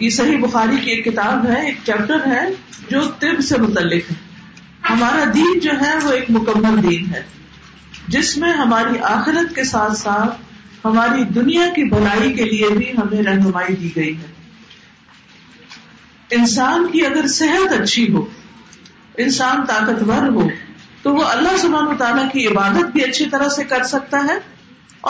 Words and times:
یہ 0.00 0.10
صحیح 0.18 0.38
بخاری 0.48 0.76
کی 0.84 0.90
ایک 0.96 1.02
کتاب 1.04 1.38
ہے 1.52 1.60
ایک 1.66 1.78
چیپٹر 1.86 2.20
ہے 2.34 2.42
جو 2.90 2.98
طب 3.26 3.38
سے 3.52 3.56
متعلق 3.68 4.02
ہے 4.10 4.16
ہمارا 4.90 5.24
دین 5.40 5.54
جو 5.68 5.72
ہے 5.86 5.92
وہ 6.04 6.10
ایک 6.18 6.28
مکمل 6.40 6.76
دین 6.90 7.04
ہے 7.14 7.22
جس 8.12 8.36
میں 8.38 8.52
ہماری 8.52 8.98
آخرت 9.08 9.54
کے 9.54 9.64
ساتھ 9.64 9.96
ساتھ 9.98 10.40
ہماری 10.84 11.24
دنیا 11.34 11.66
کی 11.76 11.84
بھلائی 11.90 12.32
کے 12.34 12.44
لیے 12.44 12.68
بھی 12.78 12.90
ہمیں 12.96 13.22
رہنمائی 13.22 13.74
دی 13.82 13.90
گئی 13.96 14.12
ہے 14.18 14.32
انسان 16.38 16.86
کی 16.92 17.04
اگر 17.06 17.26
صحت 17.36 17.72
اچھی 17.80 18.12
ہو 18.12 18.24
انسان 19.24 19.64
طاقتور 19.68 20.28
ہو 20.34 20.46
تو 21.02 21.14
وہ 21.14 21.24
اللہ 21.24 21.56
صحمہ 21.62 21.96
تعالیٰ 21.98 22.30
کی 22.32 22.46
عبادت 22.46 22.90
بھی 22.92 23.04
اچھی 23.04 23.24
طرح 23.32 23.48
سے 23.56 23.64
کر 23.72 23.82
سکتا 23.94 24.22
ہے 24.28 24.36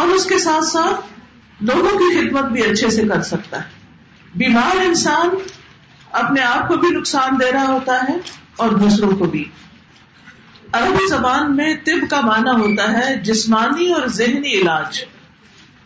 اور 0.01 0.09
اس 0.15 0.25
کے 0.33 0.39
ساتھ 0.45 0.65
ساتھ 0.73 1.63
لوگوں 1.73 1.91
کی 1.99 2.15
خدمت 2.19 2.51
بھی 2.53 2.63
اچھے 2.71 2.91
سے 2.97 3.03
کر 3.13 3.23
سکتا 3.33 3.59
ہے 3.65 4.39
بیمار 4.43 4.81
انسان 4.87 5.37
اپنے 6.23 6.41
آپ 6.43 6.67
کو 6.69 6.77
بھی 6.85 6.89
نقصان 6.97 7.41
دے 7.41 7.51
رہا 7.53 7.73
ہوتا 7.73 8.01
ہے 8.09 8.17
اور 8.65 8.71
دوسروں 8.81 9.11
کو 9.19 9.25
بھی 9.35 9.45
عربی 10.77 11.07
زبان 11.09 11.55
میں 11.57 11.73
طب 11.87 12.05
کا 12.11 12.21
معنی 12.29 12.51
ہوتا 12.61 12.85
ہے 12.93 13.15
جسمانی 13.27 13.93
اور 13.95 14.07
ذہنی 14.17 14.53
علاج 14.61 15.03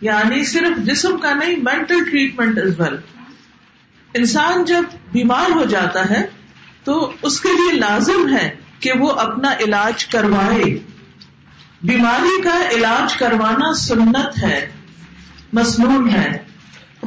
یعنی 0.06 0.44
صرف 0.50 0.78
جسم 0.86 1.16
کا 1.24 1.32
نہیں 1.40 1.56
مینٹل 1.66 2.04
ٹریٹمنٹ 2.10 2.58
از 2.62 2.80
ویل 2.80 2.96
انسان 4.20 4.64
جب 4.72 4.94
بیمار 5.16 5.50
ہو 5.56 5.64
جاتا 5.74 6.04
ہے 6.10 6.22
تو 6.84 6.94
اس 7.28 7.40
کے 7.40 7.52
لیے 7.58 7.72
لازم 7.84 8.28
ہے 8.34 8.48
کہ 8.86 8.92
وہ 9.00 9.10
اپنا 9.28 9.52
علاج 9.66 10.04
کروائے 10.16 10.62
بیماری 11.92 12.40
کا 12.42 12.56
علاج 12.78 13.16
کروانا 13.24 13.72
سنت 13.84 14.42
ہے 14.42 14.58
مصنون 15.60 16.08
ہے 16.14 16.28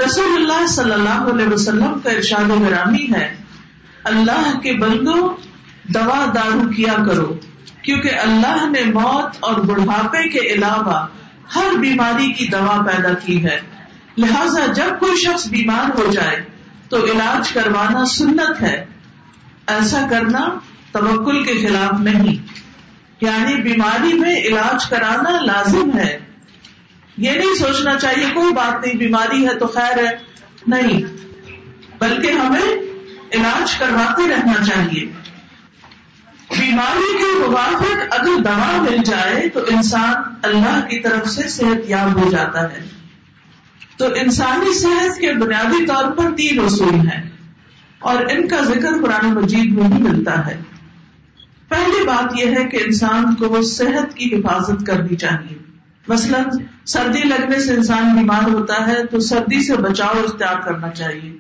رسول 0.06 0.34
اللہ 0.42 0.66
صلی 0.80 0.92
اللہ 1.00 1.30
علیہ 1.34 1.48
وسلم 1.54 2.00
کا 2.04 2.44
و 2.50 2.60
گرامی 2.68 3.08
ہے 3.14 3.28
اللہ 4.12 4.58
کے 4.64 4.74
بندوں 4.86 5.18
دوا 5.96 6.26
دارو 6.36 6.70
کیا 6.76 6.96
کرو 7.08 7.34
کیونکہ 7.84 8.18
اللہ 8.24 8.66
نے 8.72 8.84
موت 8.94 9.38
اور 9.50 9.60
بڑھاپے 9.70 10.28
کے 10.34 10.40
علاوہ 10.54 11.06
ہر 11.56 11.78
بیماری 11.80 12.32
کی 12.40 12.46
دوا 12.52 12.76
پیدا 12.88 13.14
کی 13.26 13.44
ہے 13.46 13.60
لہذا 14.18 14.66
جب 14.82 15.00
کوئی 15.00 15.16
شخص 15.22 15.48
بیمار 15.52 15.98
ہو 16.00 16.10
جائے 16.12 16.40
تو 16.90 17.04
علاج 17.12 17.52
کروانا 17.54 18.04
سنت 18.14 18.62
ہے 18.62 18.76
ایسا 19.76 20.06
کرنا 20.10 20.40
توکل 20.92 21.44
کے 21.44 21.54
خلاف 21.62 22.00
نہیں 22.08 22.60
یعنی 23.22 23.56
بیماری 23.64 24.14
میں 24.20 24.36
علاج 24.52 24.86
کرانا 24.90 25.40
لازم 25.46 25.98
ہے 26.00 26.18
یہ 27.24 27.38
نہیں 27.38 27.56
سوچنا 27.60 27.98
چاہیے 28.00 28.26
کوئی 28.34 28.54
بات 28.54 28.86
نہیں 28.86 28.98
بیماری 29.00 29.46
ہے 29.48 29.54
تو 29.60 29.68
خیر 29.78 29.98
ہے 30.06 30.12
نہیں 30.74 31.02
بلکہ 32.00 32.40
ہمیں 32.44 32.74
علاج 33.40 33.76
کرواتے 33.80 34.28
رہنا 34.34 34.64
چاہیے 34.68 35.06
بیماری 36.60 37.12
کے 37.18 37.28
موافق 37.48 38.16
اگر 38.20 38.42
دوا 38.44 38.82
مل 38.90 38.98
جائے 39.06 39.48
تو 39.54 39.60
انسان 39.76 40.24
اللہ 40.50 40.80
کی 40.90 41.00
طرف 41.02 41.30
سے 41.36 41.48
صحت 41.56 41.90
یاب 41.90 42.18
ہو 42.24 42.30
جاتا 42.32 42.62
ہے 42.74 42.82
تو 43.98 44.06
انسانی 44.24 44.74
صحت 44.80 45.20
کے 45.22 45.32
بنیادی 45.44 45.86
طور 45.88 46.12
پر 46.18 46.34
تین 46.38 46.60
اصول 46.66 46.96
ہیں 47.08 47.22
اور 48.12 48.24
ان 48.36 48.48
کا 48.54 48.60
ذکر 48.68 49.00
مجید 49.36 49.74
میں 49.80 49.88
ہی 49.96 50.02
ملتا 50.10 50.36
ہے 50.48 50.56
پہلی 51.74 52.04
بات 52.06 52.34
یہ 52.40 52.56
ہے 52.58 52.64
کہ 52.70 52.80
انسان 52.86 53.34
کو 53.42 53.62
صحت 53.72 54.16
کی 54.18 54.30
حفاظت 54.36 54.86
کرنی 54.88 55.16
چاہیے 55.26 55.58
مثلا 56.08 56.38
سردی 56.94 57.24
لگنے 57.34 57.60
سے 57.66 57.74
انسان 57.74 58.16
بیمار 58.18 58.50
ہوتا 58.54 58.86
ہے 58.88 59.04
تو 59.12 59.20
سردی 59.32 59.64
سے 59.68 59.76
بچاؤ 59.90 60.24
اختیار 60.24 60.60
کرنا 60.66 60.90
چاہیے 61.02 61.32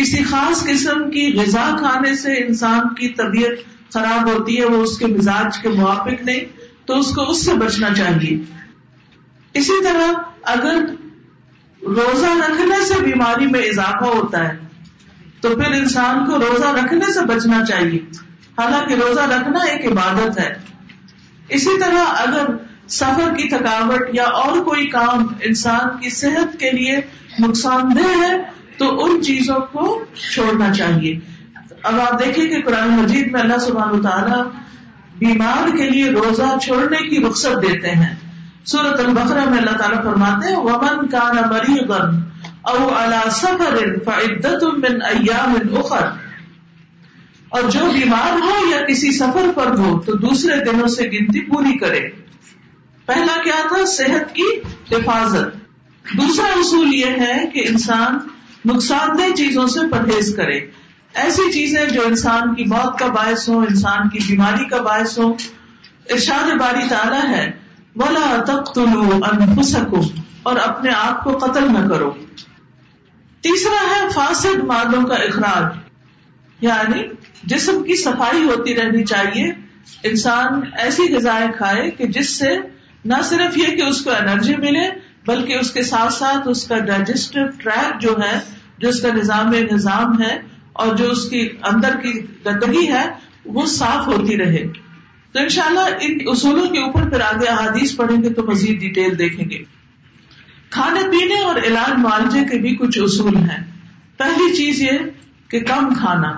کسی 0.00 0.22
خاص 0.30 0.64
قسم 0.66 1.10
کی 1.10 1.26
غذا 1.40 1.68
کھانے 1.78 2.14
سے 2.22 2.36
انسان 2.44 2.94
کی 2.94 3.08
طبیعت 3.22 3.66
خراب 3.94 4.28
ہوتی 4.32 4.56
ہے 4.58 4.64
وہ 4.72 4.82
اس 4.82 4.96
کے 4.98 5.06
مزاج 5.06 5.58
کے 5.62 5.68
موافق 5.68 6.22
نہیں 6.24 6.56
تو 6.86 6.98
اس 7.00 7.14
کو 7.14 7.28
اس 7.30 7.44
سے 7.44 7.54
بچنا 7.64 7.92
چاہیے 7.94 8.36
اسی 9.60 9.82
طرح 9.84 10.20
اگر 10.54 10.82
روزہ 11.98 12.30
رکھنے 12.44 12.84
سے 12.88 13.00
بیماری 13.04 13.46
میں 13.50 13.60
اضافہ 13.68 14.14
ہوتا 14.16 14.48
ہے 14.48 14.56
تو 15.40 15.54
پھر 15.56 15.72
انسان 15.80 16.24
کو 16.30 16.38
روزہ 16.46 16.68
رکھنے 16.78 17.12
سے 17.14 17.24
بچنا 17.26 17.64
چاہیے 17.66 17.98
حالانکہ 18.58 18.94
روزہ 19.02 19.20
رکھنا 19.34 19.60
ایک 19.72 19.86
عبادت 19.92 20.38
ہے 20.40 20.52
اسی 21.56 21.78
طرح 21.80 22.14
اگر 22.22 22.54
سفر 23.00 23.34
کی 23.36 23.48
تھکاوٹ 23.48 24.08
یا 24.14 24.24
اور 24.42 24.58
کوئی 24.64 24.86
کام 24.90 25.26
انسان 25.50 25.96
کی 26.02 26.10
صحت 26.16 26.58
کے 26.60 26.70
لیے 26.78 26.96
نقصان 27.46 27.94
دہ 27.96 28.10
ہے 28.24 28.32
تو 28.78 28.88
ان 29.04 29.22
چیزوں 29.24 29.58
کو 29.72 29.86
چھوڑنا 30.20 30.72
چاہیے 30.74 31.14
اب 31.88 31.98
آپ 32.00 32.12
دیکھیں 32.20 32.46
کہ 32.50 32.58
قرآن 32.66 32.88
مجید 33.00 33.26
میں 33.32 33.40
اللہ 33.40 33.64
تعالیٰ 34.04 34.36
بیمار 35.18 35.74
کے 35.76 35.88
لیے 35.90 36.10
روزہ 36.14 36.46
چھوڑنے 36.62 37.00
کی 37.08 37.18
رخصت 37.26 37.58
دیتے 37.62 37.90
ہیں 38.00 38.08
سورت 38.70 39.00
البقرہ 39.04 39.42
میں 39.50 39.58
اللہ 39.58 39.74
تعالیٰ 39.82 39.98
فرماتے 40.06 40.54
ومن 40.64 40.96
او 42.72 42.78
اور 47.56 47.62
جو 47.74 47.82
بیمار 47.96 48.32
ہو 48.46 48.54
یا 48.70 48.80
کسی 48.88 49.10
سفر 49.18 49.46
پر 49.58 49.70
ہو 49.82 49.90
تو 50.06 50.16
دوسرے 50.24 50.56
دنوں 50.70 50.88
سے 50.94 51.06
گنتی 51.12 51.42
پوری 51.52 51.74
کرے 51.84 52.00
پہلا 53.12 53.36
کیا 53.44 53.60
تھا 53.68 53.78
صحت 53.92 54.34
کی 54.40 54.48
حفاظت 54.94 56.10
دوسرا 56.22 56.48
اصول 56.64 56.90
یہ 56.94 57.22
ہے 57.26 57.36
کہ 57.54 57.68
انسان 57.74 58.18
نقصان 58.72 59.14
دہ 59.18 59.32
چیزوں 59.42 59.66
سے 59.76 59.86
پرہیز 59.92 60.32
کرے 60.36 60.58
ایسی 61.24 61.42
چیزیں 61.52 61.84
جو 61.92 62.00
انسان 62.06 62.54
کی 62.54 62.64
موت 62.70 62.98
کا 62.98 63.06
باعث 63.12 63.48
ہو 63.48 63.58
انسان 63.68 64.08
کی 64.14 64.18
بیماری 64.26 64.64
کا 64.68 64.80
باعث 64.88 65.18
ہو 65.18 65.28
ارشاد 66.16 66.50
باری 66.60 66.82
ہے 67.28 67.44
بولا 68.00 68.24
ان 68.54 69.62
سکو 69.68 70.00
اور 70.50 70.56
اپنے 70.64 70.90
آپ 70.96 71.22
کو 71.24 71.36
قتل 71.44 71.72
نہ 71.72 71.86
کرو 71.92 72.10
تیسرا 73.46 73.78
ہے 73.92 74.00
فاسد 74.14 74.64
مادوں 74.72 75.02
کا 75.12 75.20
اخراج 75.28 76.62
یعنی 76.64 77.02
جسم 77.54 77.82
کی 77.86 77.96
صفائی 78.02 78.42
ہوتی 78.48 78.74
رہنی 78.80 79.04
چاہیے 79.14 79.44
انسان 80.10 80.60
ایسی 80.86 81.06
غذائیں 81.14 81.50
کھائے 81.56 81.90
کہ 82.00 82.06
جس 82.18 82.36
سے 82.38 82.50
نہ 83.14 83.22
صرف 83.30 83.56
یہ 83.58 83.74
کہ 83.76 83.86
اس 83.88 84.00
کو 84.04 84.10
انرجی 84.18 84.56
ملے 84.66 84.88
بلکہ 85.30 85.62
اس 85.64 85.70
کے 85.78 85.82
ساتھ 85.92 86.12
ساتھ 86.14 86.48
اس 86.52 86.66
کا 86.68 86.78
ڈائجسٹو 86.92 87.46
ٹریک 87.64 88.00
جو 88.02 88.14
ہے 88.22 88.38
جو 88.84 88.88
اس 88.88 89.00
کا 89.02 89.12
نظام 89.16 89.54
نظام 89.72 90.20
ہے 90.22 90.34
اور 90.84 90.96
جو 90.96 91.10
اس 91.10 91.24
کی 91.30 91.46
اندر 91.70 91.94
کی 92.02 92.12
گندگی 92.46 92.86
ہے 92.92 93.04
وہ 93.58 93.64
صاف 93.74 94.06
ہوتی 94.06 94.36
رہے 94.38 94.62
تو 95.36 95.40
ان 95.42 95.48
شاء 95.54 95.66
اللہ 95.66 96.02
ان 96.06 96.18
اصولوں 96.32 96.66
کے 96.74 96.80
اوپر 96.82 97.08
پھر 97.10 97.20
آگے 97.28 97.46
احادیث 97.52 97.94
پڑھیں 97.96 98.22
گے 98.22 98.32
تو 98.38 98.42
مزید 98.50 98.80
ڈیٹیل 98.80 99.18
دیکھیں 99.18 99.44
گے 99.50 99.62
کھانے 100.76 101.00
پینے 101.10 101.38
اور 101.48 101.60
علاج 101.70 101.94
معالجے 102.02 102.44
کے 102.50 102.58
بھی 102.66 102.74
کچھ 102.80 102.98
اصول 103.04 103.36
ہیں 103.50 103.58
پہلی 104.22 104.52
چیز 104.56 104.82
یہ 104.82 104.98
کہ 105.50 105.60
کم 105.70 105.92
کھانا 106.00 106.32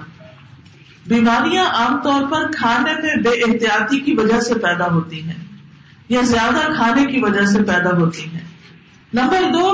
بیماریاں 1.15 1.65
عام 1.81 1.99
طور 2.05 2.27
پر 2.31 2.47
کھانے 2.59 2.93
میں 3.03 3.15
بے 3.27 3.31
احتیاطی 3.47 3.99
کی 4.09 4.15
وجہ 4.21 4.41
سے 4.51 4.55
پیدا 4.67 4.91
ہوتی 4.95 5.23
ہیں 5.29 5.39
یا 6.17 6.21
زیادہ 6.35 6.67
کھانے 6.77 7.05
کی 7.13 7.21
وجہ 7.27 7.45
سے 7.55 7.63
پیدا 7.73 7.97
ہوتی 8.03 8.27
ہیں 8.35 8.47
نمبر 9.21 9.51
دو 9.57 9.67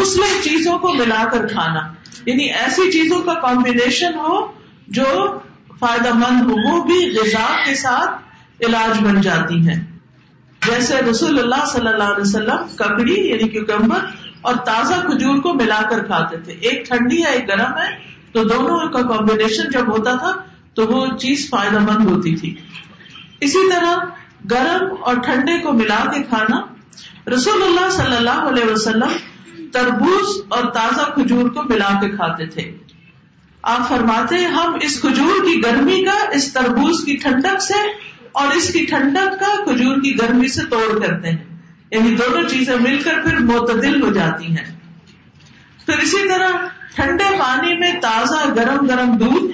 مسلم 0.00 0.36
چیزوں 0.48 0.78
کو 0.86 0.92
ملا 0.98 1.22
کر 1.32 1.46
کھانا 1.54 1.80
یعنی 2.26 2.44
ایسی 2.62 2.90
چیزوں 2.92 3.20
کا 3.24 3.34
کمبینیشن 3.46 4.18
ہو 4.24 4.40
جو 4.98 5.04
فائدہ 5.80 6.12
مند 6.22 6.50
ہو 6.50 6.54
وہ 6.68 6.82
بھی 6.84 6.98
غذا 7.18 7.46
کے 7.64 7.74
ساتھ 7.84 8.64
علاج 8.66 8.98
بن 9.04 9.20
جاتی 9.26 9.66
ہے 9.68 9.74
جیسے 10.66 10.96
رسول 11.10 11.38
اللہ 11.38 11.64
صلی 11.72 11.88
اللہ 11.88 12.10
علیہ 12.14 12.20
وسلم 12.26 12.66
ککڑی 12.78 13.14
یعنی 13.28 13.48
کیوکمبر 13.48 14.04
اور 14.48 14.54
تازہ 14.66 14.94
کھجور 15.06 15.40
کو 15.42 15.52
ملا 15.54 15.80
کر 15.90 16.04
کھاتے 16.06 16.36
تھے 16.44 16.52
ایک 16.68 16.86
ٹھنڈی 16.88 17.22
ہے 17.24 17.30
ایک 17.36 17.48
گرم 17.48 17.78
ہے 17.78 17.88
تو 18.32 18.44
دونوں 18.48 18.78
کا 18.96 19.02
کمبینیشن 19.14 19.70
جب 19.72 19.88
ہوتا 19.96 20.14
تھا 20.24 20.32
تو 20.74 20.86
وہ 20.90 21.06
چیز 21.24 21.48
فائدہ 21.50 21.78
مند 21.90 22.10
ہوتی 22.10 22.34
تھی 22.42 22.54
اسی 23.48 23.68
طرح 23.70 24.04
گرم 24.50 24.94
اور 25.08 25.16
ٹھنڈے 25.24 25.58
کو 25.62 25.72
ملا 25.80 26.04
کے 26.14 26.22
کھانا 26.28 26.60
رسول 27.34 27.62
اللہ 27.62 27.90
صلی 27.96 28.16
اللہ 28.16 28.46
علیہ 28.52 28.70
وسلم 28.70 29.16
تربوز 29.72 30.30
اور 30.56 30.64
تازہ 30.74 31.08
کھجور 31.14 31.48
کو 31.56 31.62
ملا 31.70 31.88
کے 32.00 32.08
کھاتے 32.16 32.46
تھے 32.54 32.62
آپ 33.74 33.88
فرماتے 33.88 34.36
ہم 34.56 34.78
اس 34.86 35.00
کھجور 35.00 35.44
کی 35.46 35.60
گرمی 35.64 36.02
کا 36.04 36.16
اس 36.36 36.52
تربوز 36.52 37.04
کی 37.04 37.16
ٹھنڈک 37.24 37.62
سے 37.68 37.82
اور 38.40 38.54
اس 38.56 38.72
کی 38.72 38.84
ٹھنڈک 38.92 39.38
کا 39.40 39.52
کھجور 39.64 40.00
کی 40.02 40.14
گرمی 40.20 40.48
سے 40.56 40.64
توڑ 40.70 40.88
کرتے 41.00 41.30
ہیں 41.30 41.48
یعنی 41.90 42.14
دونوں 42.16 42.42
چیزیں 42.48 42.76
مل 42.86 42.98
کر 43.02 43.22
پھر 43.24 43.38
معتدل 43.52 44.02
ہو 44.02 44.12
جاتی 44.18 44.56
ہیں 44.56 44.68
پھر 45.86 45.98
اسی 46.06 46.28
طرح 46.28 46.66
ٹھنڈے 46.94 47.24
پانی 47.38 47.76
میں 47.78 47.92
تازہ 48.02 48.44
گرم 48.56 48.86
گرم 48.86 49.16
دودھ 49.24 49.50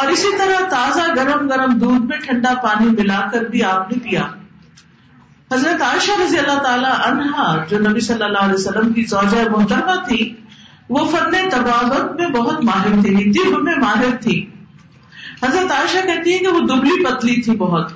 اور 0.00 0.08
اسی 0.10 0.36
طرح 0.38 0.68
تازہ 0.70 1.10
گرم 1.16 1.48
گرم 1.48 1.76
دودھ 1.84 2.04
میں 2.12 2.18
ٹھنڈا 2.26 2.54
پانی 2.62 2.88
ملا 3.00 3.20
کر 3.32 3.44
بھی 3.54 3.62
آپ 3.72 3.90
نے 3.92 3.98
پیا 4.04 4.26
حضرت 5.52 5.82
عائشہ 5.82 6.12
رضی 6.20 6.38
اللہ 6.38 6.60
تعالیٰ 6.66 7.54
جو 7.70 7.78
نبی 7.88 8.00
صلی 8.10 8.22
اللہ 8.24 8.44
علیہ 8.46 8.54
وسلم 8.54 8.92
کی 8.98 9.02
زوجہ 9.12 9.48
محترمہ 9.56 9.96
تھی 10.08 10.20
وہ 10.94 11.04
فن 11.12 11.34
تباوت 11.50 12.04
میں 12.04 12.16
میں 12.28 12.28
بہت 12.38 12.62
ماہر 12.64 12.94
ماہر 13.80 14.14
تھی 14.22 14.28
تھی 14.28 14.38
حضرت 15.46 15.72
عائشہ 15.78 16.06
کہتی 16.06 16.32
ہے 16.34 16.38
کہ 16.46 16.54
وہ 16.56 16.60
دبلی 16.70 17.04
پتلی 17.04 17.40
تھی 17.46 17.56
بہت 17.62 17.92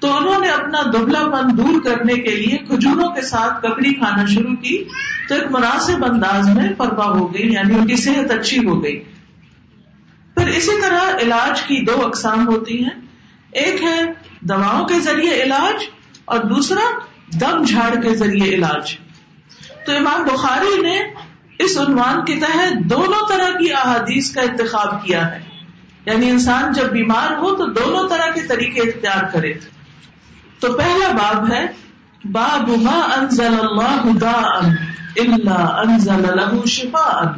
تو 0.00 0.14
انہوں 0.16 0.40
نے 0.44 0.48
اپنا 0.58 0.82
دبلا 0.96 1.22
پن 1.34 1.56
دور 1.58 1.80
کرنے 1.84 2.14
کے 2.26 2.34
لیے 2.36 2.56
کھجوروں 2.68 3.08
کے 3.18 3.22
ساتھ 3.30 3.62
ککڑی 3.62 3.92
کھانا 4.02 4.24
شروع 4.34 4.54
کی 4.64 4.76
تو 5.28 5.34
ایک 5.34 5.50
مناسب 5.58 6.04
انداز 6.10 6.48
میں 6.56 6.68
پروا 6.82 7.06
ہو 7.18 7.26
گئی 7.34 7.52
یعنی 7.54 7.78
ان 7.78 7.86
کی 7.86 7.96
صحت 8.08 8.30
اچھی 8.40 8.58
ہو 8.68 8.82
گئی 8.84 8.98
پھر 10.36 10.46
اسی 10.60 10.80
طرح 10.82 11.22
علاج 11.26 11.62
کی 11.70 11.84
دو 11.90 12.00
اقسام 12.06 12.46
ہوتی 12.48 12.82
ہیں 12.84 12.96
ایک 13.64 13.82
ہے 13.82 13.98
دواؤں 14.54 14.84
کے 14.92 14.98
ذریعے 15.08 15.34
علاج 15.42 15.84
اور 16.32 16.44
دوسرا 16.50 16.84
دم 17.40 17.62
جھاڑ 17.70 17.90
کے 18.02 18.14
ذریعے 18.20 18.48
علاج 18.54 18.92
تو 19.86 19.96
امام 19.96 20.22
بخاری 20.28 20.76
نے 20.82 20.94
اس 21.64 21.76
عنوان 21.80 22.24
کے 22.30 22.36
تحت 22.44 22.78
دونوں 22.92 23.18
طرح 23.28 23.58
کی 23.58 23.72
احادیث 23.80 24.30
کا 24.36 24.40
انتخاب 24.50 24.94
کیا 25.04 25.24
ہے 25.34 25.40
یعنی 26.06 26.30
انسان 26.34 26.72
جب 26.78 26.88
بیمار 26.92 27.36
ہو 27.42 27.50
تو 27.58 27.66
دونوں 27.80 28.06
طرح 28.12 28.30
کے 28.36 28.46
طریقے 28.52 28.80
اختیار 28.86 29.28
کرے 29.32 29.52
تو 30.60 30.72
پہلا 30.78 31.10
باب 31.20 31.50
ہے 31.52 31.60
باب 32.38 32.70
ما 32.86 32.96
انزل 33.18 33.58
انزل 33.90 34.24
اللہ 35.26 36.56
الا 36.56 37.30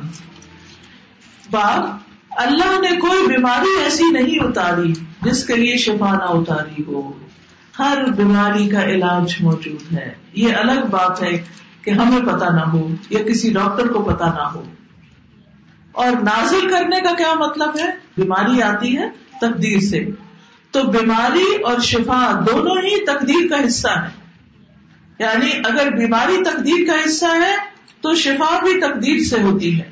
باب 1.58 1.84
اللہ 2.46 2.80
نے 2.88 2.96
کوئی 3.08 3.26
بیماری 3.34 3.76
ایسی 3.82 4.10
نہیں 4.20 4.46
اتاری 4.48 4.92
جس 5.28 5.44
کے 5.50 5.56
لیے 5.64 5.76
شفا 5.88 6.14
نہ 6.22 6.32
اتاری 6.38 6.82
ہو 6.92 7.02
ہر 7.78 8.02
بیماری 8.16 8.68
کا 8.68 8.82
علاج 8.90 9.34
موجود 9.42 9.92
ہے 9.92 10.12
یہ 10.42 10.54
الگ 10.56 10.80
بات 10.90 11.22
ہے 11.22 11.30
کہ 11.84 11.90
ہمیں 12.00 12.20
پتا 12.26 12.48
نہ 12.56 12.66
ہو 12.72 12.86
یا 13.10 13.22
کسی 13.28 13.52
ڈاکٹر 13.52 13.88
کو 13.92 14.02
پتا 14.10 14.26
نہ 14.34 14.42
ہو 14.52 14.62
اور 16.02 16.20
نازل 16.28 16.68
کرنے 16.70 17.00
کا 17.06 17.14
کیا 17.18 17.32
مطلب 17.40 17.78
ہے 17.80 17.88
بیماری 18.16 18.62
آتی 18.62 18.96
ہے 18.98 19.08
تقدیر 19.40 19.80
سے 19.88 20.04
تو 20.72 20.82
بیماری 20.98 21.46
اور 21.70 21.80
شفا 21.88 22.20
دونوں 22.48 22.76
ہی 22.84 23.04
تقدیر 23.06 23.48
کا 23.50 23.66
حصہ 23.66 23.88
ہے 24.04 25.24
یعنی 25.24 25.50
اگر 25.72 25.90
بیماری 25.96 26.42
تقدیر 26.44 26.86
کا 26.86 26.96
حصہ 27.06 27.32
ہے 27.42 27.54
تو 28.02 28.14
شفا 28.26 28.50
بھی 28.64 28.78
تقدیر 28.80 29.22
سے 29.30 29.40
ہوتی 29.42 29.78
ہے 29.80 29.90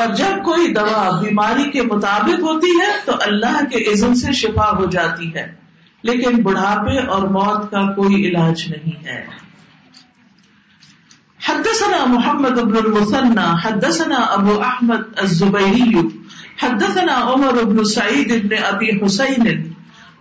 اور 0.00 0.14
جب 0.22 0.42
کوئی 0.44 0.72
دوا 0.74 1.08
بیماری 1.20 1.70
کے 1.70 1.82
مطابق 1.92 2.42
ہوتی 2.50 2.70
ہے 2.80 2.90
تو 3.04 3.12
اللہ 3.28 3.58
کے 3.72 3.82
عزم 3.92 4.14
سے 4.24 4.32
شفا 4.42 4.68
ہو 4.78 4.84
جاتی 4.98 5.34
ہے 5.34 5.46
لیکن 6.08 6.42
بڑھاپے 6.42 6.98
اور 7.14 7.26
موت 7.36 7.70
کا 7.70 7.80
کوئی 7.96 8.24
علاج 8.28 8.64
نہیں 8.72 9.04
ہے 9.06 9.24
حدثنا 11.48 11.98
محمد 12.12 12.58
بن 12.62 12.76
المثنى 12.78 13.46
حدثنا 13.64 14.18
ابو 14.38 14.54
احمد 14.64 15.20
الزبيري 15.22 16.02
حدثنا 16.62 17.12
عمر 17.34 17.60
بن 17.70 17.82
سعيد 17.92 18.32
بن 18.48 18.62
ابي 18.70 18.88
حسين 19.02 19.46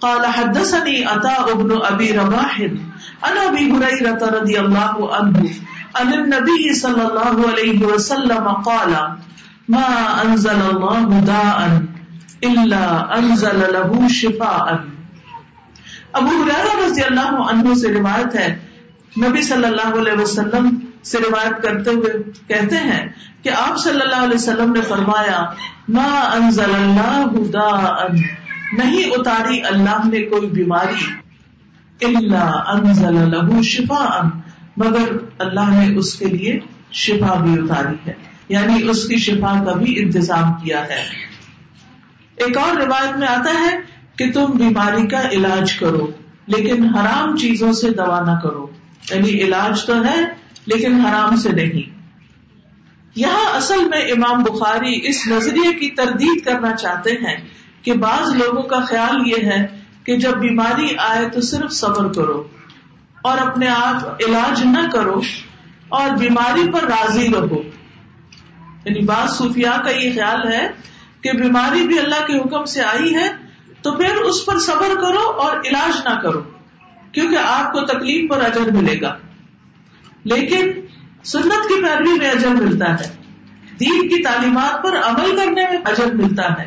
قال 0.06 0.26
حدثني 0.38 0.96
عطاء 1.14 1.46
بن 1.62 1.74
ابي 1.92 2.12
رباح 2.20 2.60
عن 2.62 3.40
ابي 3.44 3.66
هريره 3.72 4.30
رضي 4.36 4.60
الله 4.60 5.10
عنه 5.16 6.04
ان 6.04 6.14
النبي 6.20 6.72
صلى 6.84 7.08
الله 7.08 7.50
عليه 7.50 7.90
وسلم 7.94 8.48
قال 8.70 8.96
ما 9.76 9.90
انزل 10.24 10.66
الله 10.70 11.20
داء 11.32 12.46
الا 12.52 13.18
انزل 13.18 13.66
له 13.78 14.08
شفاء 14.22 14.80
ابو 16.18 16.44
رضی 16.86 17.02
اللہ 17.04 17.40
عنہ 17.50 17.74
سے 17.82 17.94
روایت 17.94 18.36
ہے 18.36 18.48
نبی 19.24 19.42
صلی 19.48 19.66
اللہ 19.68 19.98
علیہ 20.02 20.20
وسلم 20.20 20.70
سے 21.10 21.18
روایت 21.28 21.62
کرتے 21.64 21.92
ہوئے 21.98 22.12
کہتے 22.48 22.78
ہیں 22.88 23.04
کہ 23.44 23.50
آپ 23.58 23.78
صلی 23.84 24.02
اللہ 24.02 24.24
علیہ 24.24 24.36
وسلم 24.38 24.72
نے 24.74 24.82
فرمایا 24.88 25.40
ما 25.98 26.08
انزل 26.34 26.74
اللہ 26.76 28.06
نہیں 28.78 29.12
اتاری 29.18 29.62
اللہ 29.74 30.08
نے 30.12 30.22
کوئی 30.32 30.48
بیماری 30.58 31.14
انزل 32.08 33.62
شفا 33.70 34.08
مگر 34.84 35.16
اللہ 35.46 35.70
نے 35.80 35.88
اس 36.00 36.14
کے 36.20 36.26
لیے 36.36 36.58
شفا 37.04 37.34
بھی 37.44 37.54
اتاری 37.62 37.96
ہے 38.10 38.14
یعنی 38.50 38.88
اس 38.90 39.04
کی 39.08 39.18
شفا 39.28 39.54
کا 39.66 39.74
بھی 39.80 40.00
انتظام 40.02 40.54
کیا 40.64 40.84
ہے 40.90 41.02
ایک 42.46 42.58
اور 42.58 42.76
روایت 42.82 43.18
میں 43.20 43.28
آتا 43.28 43.54
ہے 43.66 43.76
کہ 44.20 44.26
تم 44.34 44.56
بیماری 44.60 45.06
کا 45.12 45.20
علاج 45.36 45.74
کرو 45.82 46.06
لیکن 46.56 46.86
حرام 46.96 47.36
چیزوں 47.44 47.72
سے 47.82 47.90
دوا 48.00 48.20
نہ 48.30 48.34
کرو 48.44 48.66
یعنی 49.12 49.30
علاج 49.44 49.84
تو 49.90 49.96
ہے 50.06 50.16
لیکن 50.72 51.00
حرام 51.04 51.36
سے 51.44 51.50
نہیں 51.60 52.26
یہاں 53.22 53.46
اصل 53.60 53.88
میں 53.94 54.02
امام 54.18 54.44
بخاری 54.50 55.00
اس 55.12 55.22
نظریے 55.28 55.72
کی 55.80 55.90
تردید 56.02 56.44
کرنا 56.46 56.76
چاہتے 56.82 57.14
ہیں 57.24 57.36
کہ 57.86 57.94
بعض 58.04 58.34
لوگوں 58.44 58.64
کا 58.76 58.80
خیال 58.92 59.26
یہ 59.32 59.48
ہے 59.52 59.60
کہ 60.06 60.18
جب 60.26 60.38
بیماری 60.48 60.90
آئے 61.08 61.26
تو 61.38 61.42
صرف 61.54 61.72
صبر 61.82 62.12
کرو 62.22 62.38
اور 63.30 63.38
اپنے 63.48 63.68
آپ 63.80 64.24
علاج 64.28 64.64
نہ 64.76 64.84
کرو 64.94 65.20
اور 66.02 66.16
بیماری 66.24 66.72
پر 66.74 66.90
راضی 66.96 67.28
رہو 67.38 67.62
یعنی 68.86 69.06
بعض 69.14 69.38
صوفیاء 69.42 69.78
کا 69.86 69.98
یہ 70.00 70.10
خیال 70.16 70.48
ہے 70.54 70.64
کہ 71.24 71.38
بیماری 71.44 71.88
بھی 71.94 72.00
اللہ 72.00 72.26
کے 72.28 72.38
حکم 72.44 72.66
سے 72.76 72.82
آئی 72.94 73.14
ہے 73.22 73.28
تو 73.82 73.92
پھر 73.98 74.16
اس 74.30 74.46
پر 74.46 74.60
صبر 74.70 74.96
کرو 75.02 75.26
اور 75.44 75.58
علاج 75.70 76.02
نہ 76.08 76.16
کرو 76.24 76.42
کیونکہ 77.12 77.36
آپ 77.44 77.72
کو 77.74 77.82
تکلیف 77.92 78.30
پر 78.30 78.42
اجر 78.46 78.72
ملے 78.76 79.00
گا 79.02 79.16
لیکن 80.34 80.72
سنت 81.34 81.68
کی 81.70 81.82
پیروی 81.84 82.18
میں 82.20 82.30
اجر 82.30 82.56
ملتا 82.64 82.92
ہے 83.00 83.10
دین 83.80 84.08
کی 84.10 84.22
تعلیمات 84.24 84.82
پر 84.84 84.98
عمل 85.10 85.36
کرنے 85.38 85.64
میں 85.72 85.78
اجر 85.92 86.14
ملتا 86.16 86.50
ہے 86.60 86.66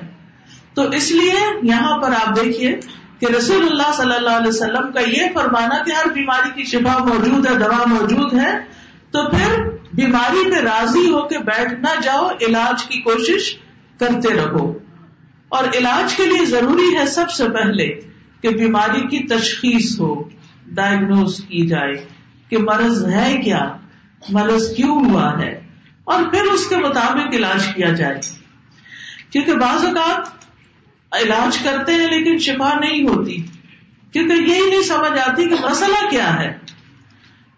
تو 0.75 0.89
اس 0.99 1.11
لیے 1.13 1.41
یہاں 1.71 1.97
پر 2.03 2.13
آپ 2.23 2.35
دیکھیے 2.37 2.75
کہ 3.21 3.33
رسول 3.37 3.67
اللہ 3.67 3.93
صلی 3.97 4.15
اللہ 4.15 4.37
علیہ 4.41 4.49
وسلم 4.49 4.91
کا 4.93 5.01
یہ 5.17 5.27
فرمانا 5.35 5.83
کہ 5.87 5.93
ہر 5.99 6.09
بیماری 6.15 6.51
کی 6.55 6.65
شفا 6.71 6.97
موجود 7.09 7.47
ہے 7.51 7.55
دوا 7.65 7.83
موجود 7.95 8.33
ہے 8.41 8.53
تو 9.17 9.27
پھر 9.31 9.63
بیماری 10.01 10.51
پہ 10.51 10.61
راضی 10.69 11.07
ہو 11.13 11.27
کے 11.29 11.39
بیٹھ 11.51 11.75
نہ 11.83 12.01
جاؤ 12.05 12.29
علاج 12.49 12.85
کی 12.93 13.01
کوشش 13.09 13.53
کرتے 14.01 14.35
رہو 14.39 14.72
اور 15.57 15.65
علاج 15.79 16.15
کے 16.17 16.25
لیے 16.27 16.45
ضروری 16.51 16.85
ہے 16.97 17.05
سب 17.15 17.31
سے 17.39 17.49
پہلے 17.55 17.87
کہ 18.43 18.51
بیماری 18.61 19.01
کی 19.09 19.19
تشخیص 19.33 19.89
ہو 20.01 20.09
ڈائگنوز 20.79 21.37
کی 21.49 21.67
جائے 21.73 21.93
کہ 22.51 22.59
مرض 22.69 23.03
ہے 23.15 23.27
کیا 23.43 23.59
مرض 24.37 24.69
کیوں 24.77 24.97
ہوا 25.09 25.29
ہے 25.41 25.51
اور 26.15 26.23
پھر 26.31 26.49
اس 26.53 26.67
کے 26.69 26.77
مطابق 26.87 27.35
علاج 27.41 27.67
کیا 27.75 27.91
جائے 28.01 28.21
کیونکہ 29.31 29.53
بعض 29.65 29.85
اوقات 29.91 30.45
علاج 31.21 31.59
کرتے 31.69 31.95
ہیں 32.01 32.09
لیکن 32.17 32.39
شفا 32.49 32.73
نہیں 32.81 33.09
ہوتی 33.09 33.37
کیونکہ 34.13 34.51
یہی 34.51 34.71
نہیں 34.71 34.89
سمجھ 34.95 35.19
آتی 35.27 35.49
کہ 35.49 35.63
مسئلہ 35.71 36.05
کیا 36.11 36.31
ہے 36.41 36.53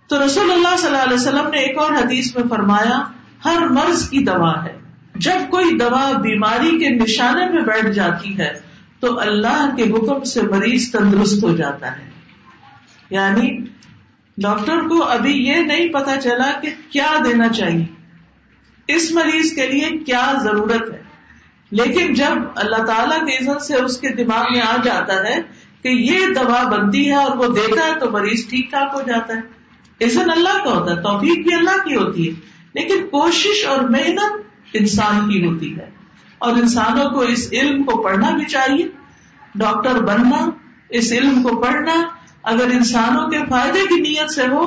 تو 0.09 0.25
رسول 0.25 0.51
اللہ 0.53 0.77
صلی 0.79 0.89
اللہ 0.91 1.03
علیہ 1.09 1.17
وسلم 1.21 1.51
نے 1.57 1.63
ایک 1.69 1.79
اور 1.85 1.93
حدیث 2.03 2.35
میں 2.37 2.49
فرمایا 2.57 3.03
ہر 3.45 3.67
مرض 3.81 4.09
کی 4.09 4.25
دوا 4.31 4.53
ہے 4.65 4.79
جب 5.27 5.51
کوئی 5.51 5.77
دوا 5.79 6.11
بیماری 6.23 6.79
کے 6.79 6.89
نشانے 6.95 7.49
میں 7.51 7.61
بیٹھ 7.67 7.91
جاتی 7.95 8.37
ہے 8.39 8.53
تو 9.01 9.19
اللہ 9.21 9.75
کے 9.77 9.83
حکم 9.93 10.23
سے 10.33 10.43
مریض 10.51 10.91
تندرست 10.91 11.45
ہو 11.45 11.55
جاتا 11.57 11.91
ہے 11.99 12.09
یعنی 13.11 13.51
ڈاکٹر 14.43 14.89
کو 14.89 15.03
ابھی 15.17 15.33
یہ 15.47 15.61
نہیں 15.67 15.89
پتا 15.93 16.21
چلا 16.21 16.51
کہ 16.63 16.71
کیا 16.91 17.13
دینا 17.25 17.49
چاہیے 17.49 17.85
اس 18.95 19.11
مریض 19.19 19.53
کے 19.55 19.67
لیے 19.67 19.89
کیا 20.07 20.25
ضرورت 20.45 20.93
ہے 20.93 21.03
لیکن 21.81 22.13
جب 22.15 22.41
اللہ 22.65 22.85
تعالی 22.87 23.19
کے 23.31 23.37
عزت 23.45 23.63
سے 23.67 23.77
اس 23.83 23.97
کے 24.01 24.09
دماغ 24.23 24.53
میں 24.53 24.61
آ 24.69 24.77
جاتا 24.85 25.23
ہے 25.29 25.39
کہ 25.83 25.89
یہ 25.89 26.33
دوا 26.35 26.63
بنتی 26.71 27.07
ہے 27.11 27.15
اور 27.23 27.37
وہ 27.37 27.47
دیتا 27.55 27.87
ہے 27.87 27.99
تو 28.01 28.11
مریض 28.11 28.45
ٹھیک 28.51 28.71
ٹھاک 28.71 28.91
ہو 28.95 29.01
جاتا 29.07 29.35
ہے 29.37 30.05
عزن 30.07 30.31
اللہ 30.31 30.63
کا 30.65 30.71
ہوتا 30.79 30.91
ہے 30.93 31.03
توفیق 31.03 31.47
بھی 31.47 31.55
اللہ 31.55 31.83
کی 31.85 31.97
ہوتی 31.97 32.29
ہے 32.29 32.35
لیکن 32.81 33.07
کوشش 33.11 33.65
اور 33.73 33.89
محنت 33.97 34.43
انسان 34.79 35.29
کی 35.29 35.45
ہوتی 35.47 35.77
ہے 35.77 35.89
اور 36.47 36.57
انسانوں 36.63 37.09
کو 37.11 37.21
اس 37.35 37.49
علم 37.61 37.83
کو 37.91 38.01
پڑھنا 38.03 38.31
بھی 38.37 38.45
چاہیے 38.55 38.87
ڈاکٹر 39.63 40.01
بننا 40.09 40.39
اس 41.01 41.13
علم 41.19 41.43
کو 41.43 41.57
پڑھنا 41.63 42.03
اگر 42.53 42.73
انسانوں 42.79 43.27
کے 43.31 43.39
فائدے 43.51 43.85
کی 43.89 44.01
نیت 44.01 44.31
سے 44.31 44.47
ہو 44.55 44.65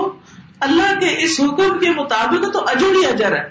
اللہ 0.68 0.94
کے 1.00 1.10
اس 1.26 1.40
حکم 1.40 1.80
کے 1.80 1.90
مطابق 1.98 2.46
تو 2.54 2.64
اجر 2.70 2.96
ہی 3.00 3.06
اجر 3.10 3.36
ہے 3.38 3.44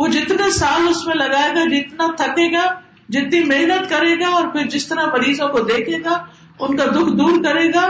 وہ 0.00 0.08
جتنے 0.16 0.50
سال 0.56 0.88
اس 0.88 1.06
میں 1.06 1.14
لگائے 1.14 1.54
گا 1.54 1.62
جتنا 1.76 2.08
تھکے 2.16 2.50
گا 2.56 2.66
جتنی 3.16 3.42
محنت 3.52 3.88
کرے 3.90 4.12
گا 4.20 4.28
اور 4.40 4.48
پھر 4.56 4.68
جس 4.74 4.86
طرح 4.88 5.06
مریضوں 5.14 5.48
کو 5.54 5.60
دیکھے 5.70 6.02
گا 6.04 6.16
ان 6.66 6.76
کا 6.80 6.84
دکھ 6.96 7.12
دور 7.20 7.42
کرے 7.44 7.66
گا 7.74 7.86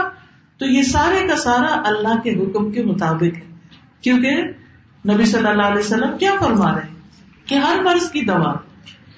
تو 0.61 0.65
یہ 0.75 0.83
سارے 0.91 1.27
کا 1.27 1.35
سارا 1.47 1.75
اللہ 1.89 2.21
کے 2.23 2.33
حکم 2.43 2.71
کے 2.77 2.83
مطابق 2.91 3.37
ہے 3.43 3.47
کیونکہ 4.07 4.41
نبی 5.11 5.25
صلی 5.33 5.47
اللہ 5.49 5.73
علیہ 5.73 5.85
وسلم 5.85 6.17
کیا 6.23 6.31
فرما 6.39 6.73
رہے 6.75 6.87
ہیں 6.87 6.97
کہ 7.49 7.59
ہر 7.65 7.81
مرض 7.85 8.09
کی 8.11 8.21
دوا 8.25 8.51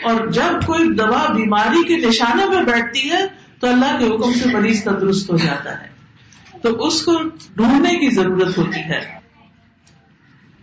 اور 0.09 0.25
جب 0.35 0.61
کوئی 0.65 0.89
دوا 0.99 1.23
بیماری 1.35 1.81
کے 1.87 1.95
نشانوں 2.07 2.47
میں 2.53 2.61
بیٹھتی 2.73 3.09
ہے 3.11 3.21
تو 3.59 3.67
اللہ 3.69 3.97
کے 3.99 4.05
حکم 4.13 4.33
سے 4.41 4.49
مریض 4.53 4.83
تندرست 4.83 5.31
ہو 5.31 5.37
جاتا 5.45 5.73
ہے 5.81 6.59
تو 6.61 6.69
اس 6.87 7.01
کو 7.05 7.17
ڈھونڈنے 7.59 7.95
کی 8.03 8.09
ضرورت 8.19 8.57
ہوتی 8.57 8.83
ہے 8.91 8.99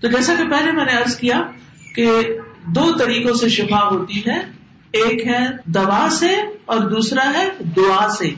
تو 0.00 0.08
جیسا 0.14 0.34
کہ 0.38 0.48
پہلے 0.50 0.72
میں 0.78 0.84
نے 0.90 0.96
ارض 1.02 1.16
کیا 1.22 1.40
کہ 1.94 2.06
دو 2.78 2.87
طریقوں 2.98 3.34
سے 3.42 3.48
شفا 3.58 3.80
ہوتی 3.90 4.20
ہے 4.26 4.38
ایک 5.02 5.26
ہے 5.26 5.40
دوا 5.78 6.02
سے 6.20 6.32
اور 6.75 6.88
دوسرا 6.94 7.30
ہے 7.37 7.44
دعا 7.76 8.00
سے 8.18 8.30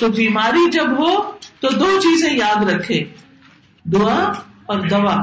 تو 0.00 0.08
بیماری 0.18 0.70
جب 0.78 0.90
ہو 0.98 1.12
تو 1.60 1.68
دو 1.84 1.90
چیزیں 2.06 2.30
یاد 2.36 2.68
رکھے 2.70 3.02
دعا 3.92 4.18
اور 4.72 4.86
دوا 4.94 5.16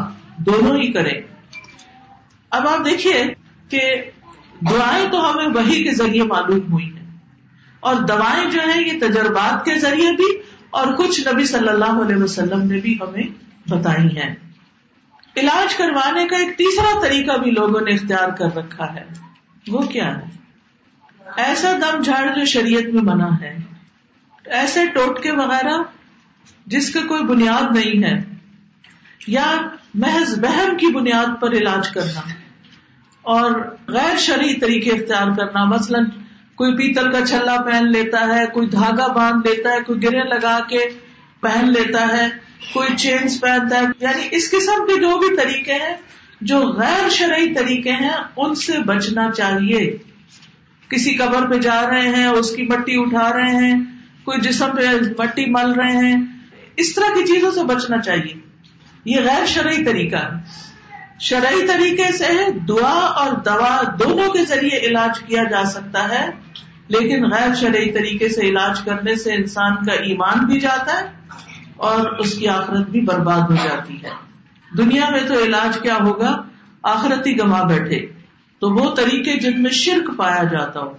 دونوں 0.47 0.75
ہی 0.81 0.91
کرے 0.97 1.19
اب 2.57 2.67
آپ 2.67 2.83
دیکھیے 2.85 3.13
کہ 3.69 3.79
دعائیں 4.69 5.05
تو 5.11 5.19
ہمیں 5.29 5.47
وہی 5.53 5.83
کے 5.83 5.91
ذریعے 5.99 6.23
معلوم 6.31 6.71
ہوئی 6.73 6.85
ہیں 6.85 7.01
اور 7.91 8.01
دوائیں 8.09 8.43
جو 8.51 8.59
ہیں 8.67 8.79
یہ 8.81 8.99
تجربات 8.99 9.63
کے 9.65 9.77
ذریعے 9.85 10.11
بھی 10.19 10.27
اور 10.81 10.93
کچھ 10.99 11.19
نبی 11.27 11.45
صلی 11.53 11.69
اللہ 11.69 11.97
علیہ 12.03 12.15
وسلم 12.23 12.67
نے 12.71 12.79
بھی 12.83 12.93
ہمیں 12.99 13.23
بتائی 13.71 14.07
ہیں 14.17 14.29
علاج 15.43 15.75
کروانے 15.77 16.27
کا 16.33 16.37
ایک 16.43 16.51
تیسرا 16.57 16.91
طریقہ 17.07 17.37
بھی 17.43 17.51
لوگوں 17.55 17.81
نے 17.87 17.93
اختیار 17.93 18.35
کر 18.39 18.53
رکھا 18.57 18.93
ہے 18.99 19.03
وہ 19.77 19.81
کیا 19.95 20.11
ہے 20.17 21.43
ایسا 21.47 21.71
دم 21.85 22.01
جھاڑ 22.01 22.23
جو 22.37 22.45
شریعت 22.53 22.93
میں 22.95 23.03
منع 23.11 23.29
ہے 23.45 23.55
ایسے 24.59 24.85
ٹوٹکے 24.99 25.31
وغیرہ 25.41 25.75
جس 26.75 26.93
کا 26.93 27.01
کوئی 27.13 27.23
بنیاد 27.33 27.75
نہیں 27.79 28.05
ہے 28.09 28.13
یا 29.39 29.45
محض 30.05 30.37
بہم 30.47 30.77
کی 30.83 30.91
بنیاد 30.99 31.35
پر 31.41 31.51
علاج 31.61 31.89
کرنا 31.97 32.27
ہے 32.29 32.41
اور 33.31 33.51
غیر 33.95 34.17
شرعی 34.19 34.53
طریقے 34.59 34.89
اختیار 34.91 35.27
کرنا 35.35 35.63
مثلاً 35.65 36.03
کوئی 36.61 36.75
پیتل 36.77 37.11
کا 37.11 37.25
چھلا 37.25 37.55
پہن 37.65 37.91
لیتا 37.91 38.25
ہے 38.35 38.45
کوئی 38.53 38.67
دھاگا 38.69 39.05
باندھ 39.17 39.47
لیتا 39.47 39.69
ہے 39.73 39.83
کوئی 39.85 40.01
گرے 40.03 40.23
لگا 40.29 40.57
کے 40.69 40.79
پہن 41.41 41.71
لیتا 41.73 42.07
ہے 42.17 42.27
کوئی 42.73 42.95
چینس 43.03 43.39
پہنتا 43.41 43.79
ہے 43.79 43.85
یعنی 43.99 44.27
اس 44.37 44.49
قسم 44.51 44.85
کے 44.87 44.99
جو 45.01 45.17
بھی 45.19 45.35
طریقے 45.37 45.73
ہیں 45.85 45.95
جو 46.51 46.57
غیر 46.79 47.09
شرعی 47.17 47.53
طریقے 47.53 47.91
ہیں 48.03 48.11
ان 48.43 48.55
سے 48.65 48.77
بچنا 48.91 49.29
چاہیے 49.37 49.79
کسی 50.89 51.13
قبر 51.17 51.49
پہ 51.49 51.57
جا 51.69 51.81
رہے 51.89 52.09
ہیں 52.15 52.27
اس 52.27 52.51
کی 52.55 52.63
مٹی 52.73 52.97
اٹھا 53.01 53.29
رہے 53.37 53.55
ہیں 53.65 53.73
کوئی 54.25 54.41
جسم 54.49 54.75
پہ 54.77 54.89
مٹی 55.23 55.45
مل 55.51 55.71
رہے 55.79 56.05
ہیں 56.05 56.15
اس 56.83 56.93
طرح 56.95 57.15
کی 57.15 57.25
چیزوں 57.33 57.51
سے 57.59 57.63
بچنا 57.73 58.01
چاہیے 58.01 58.33
یہ 59.15 59.21
غیر 59.29 59.45
شرعی 59.55 59.83
طریقہ 59.85 60.17
ہے 60.31 60.71
شرعی 61.27 61.65
طریقے 61.67 62.11
سے 62.17 62.27
دعا 62.69 62.97
اور 63.21 63.31
دوا 63.45 63.75
دونوں 63.99 64.29
کے 64.33 64.45
ذریعے 64.45 64.79
علاج 64.87 65.19
کیا 65.27 65.43
جا 65.51 65.63
سکتا 65.71 66.07
ہے 66.09 66.25
لیکن 66.95 67.29
غیر 67.31 67.53
شرعی 67.59 67.91
طریقے 67.93 68.29
سے 68.29 68.47
علاج 68.49 68.79
کرنے 68.85 69.15
سے 69.23 69.33
انسان 69.33 69.75
کا 69.85 69.93
ایمان 70.07 70.45
بھی 70.45 70.59
جاتا 70.61 70.99
ہے 70.99 71.51
اور 71.89 72.09
اس 72.23 72.33
کی 72.37 72.47
آخرت 72.49 72.89
بھی 72.89 73.01
برباد 73.05 73.49
ہو 73.49 73.55
جاتی 73.63 74.01
ہے 74.03 74.09
دنیا 74.77 75.09
میں 75.11 75.19
تو 75.27 75.37
علاج 75.43 75.77
کیا 75.81 75.97
ہوگا 76.03 76.35
آخرت 76.91 77.27
ہی 77.27 77.37
گما 77.39 77.61
بیٹھے 77.67 78.05
تو 78.59 78.69
وہ 78.75 78.93
طریقے 78.95 79.33
جن 79.39 79.61
میں 79.63 79.71
شرک 79.83 80.09
پایا 80.17 80.43
جاتا 80.51 80.79
ہو 80.79 80.93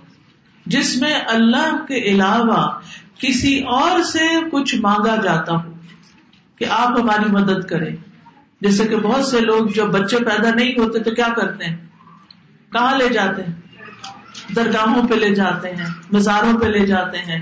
جس 0.75 0.97
میں 1.01 1.13
اللہ 1.37 1.77
کے 1.89 1.99
علاوہ 2.13 2.67
کسی 3.21 3.59
اور 3.81 4.03
سے 4.13 4.29
کچھ 4.53 4.75
مانگا 4.83 5.17
جاتا 5.25 5.55
ہو 5.55 5.73
کہ 6.59 6.65
آپ 6.79 6.99
ہماری 7.01 7.31
مدد 7.33 7.65
کریں 7.69 7.95
جیسے 8.67 8.85
کہ 8.89 8.97
بہت 9.05 9.25
سے 9.29 9.41
لوگ 9.41 9.67
جب 9.77 9.89
بچے 9.95 10.19
پیدا 10.27 10.51
نہیں 10.55 10.79
ہوتے 10.79 10.99
تو 11.07 11.11
کیا 11.15 11.27
کرتے 11.37 11.65
ہیں 11.65 11.77
کہاں 12.73 12.97
لے 12.99 13.09
جاتے 13.17 13.43
ہیں 13.47 14.53
درگاہوں 14.57 15.03
پہ 15.09 15.15
لے 15.25 15.35
جاتے 15.35 15.71
ہیں 15.81 15.89
مزاروں 16.13 16.57
پہ 16.61 16.67
لے 16.77 16.85
جاتے 16.87 17.19
ہیں 17.27 17.39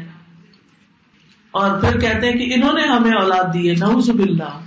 اور 1.61 1.79
پھر 1.81 1.99
کہتے 2.01 2.31
ہیں 2.31 2.39
کہ 2.39 2.53
انہوں 2.55 2.73
نے 2.79 2.87
ہمیں 2.95 3.15
اولاد 3.21 3.55
دی 3.55 3.69
ہے 3.69 3.75
نو 3.81 3.99
زب 4.09 4.23
اللہ 4.27 4.59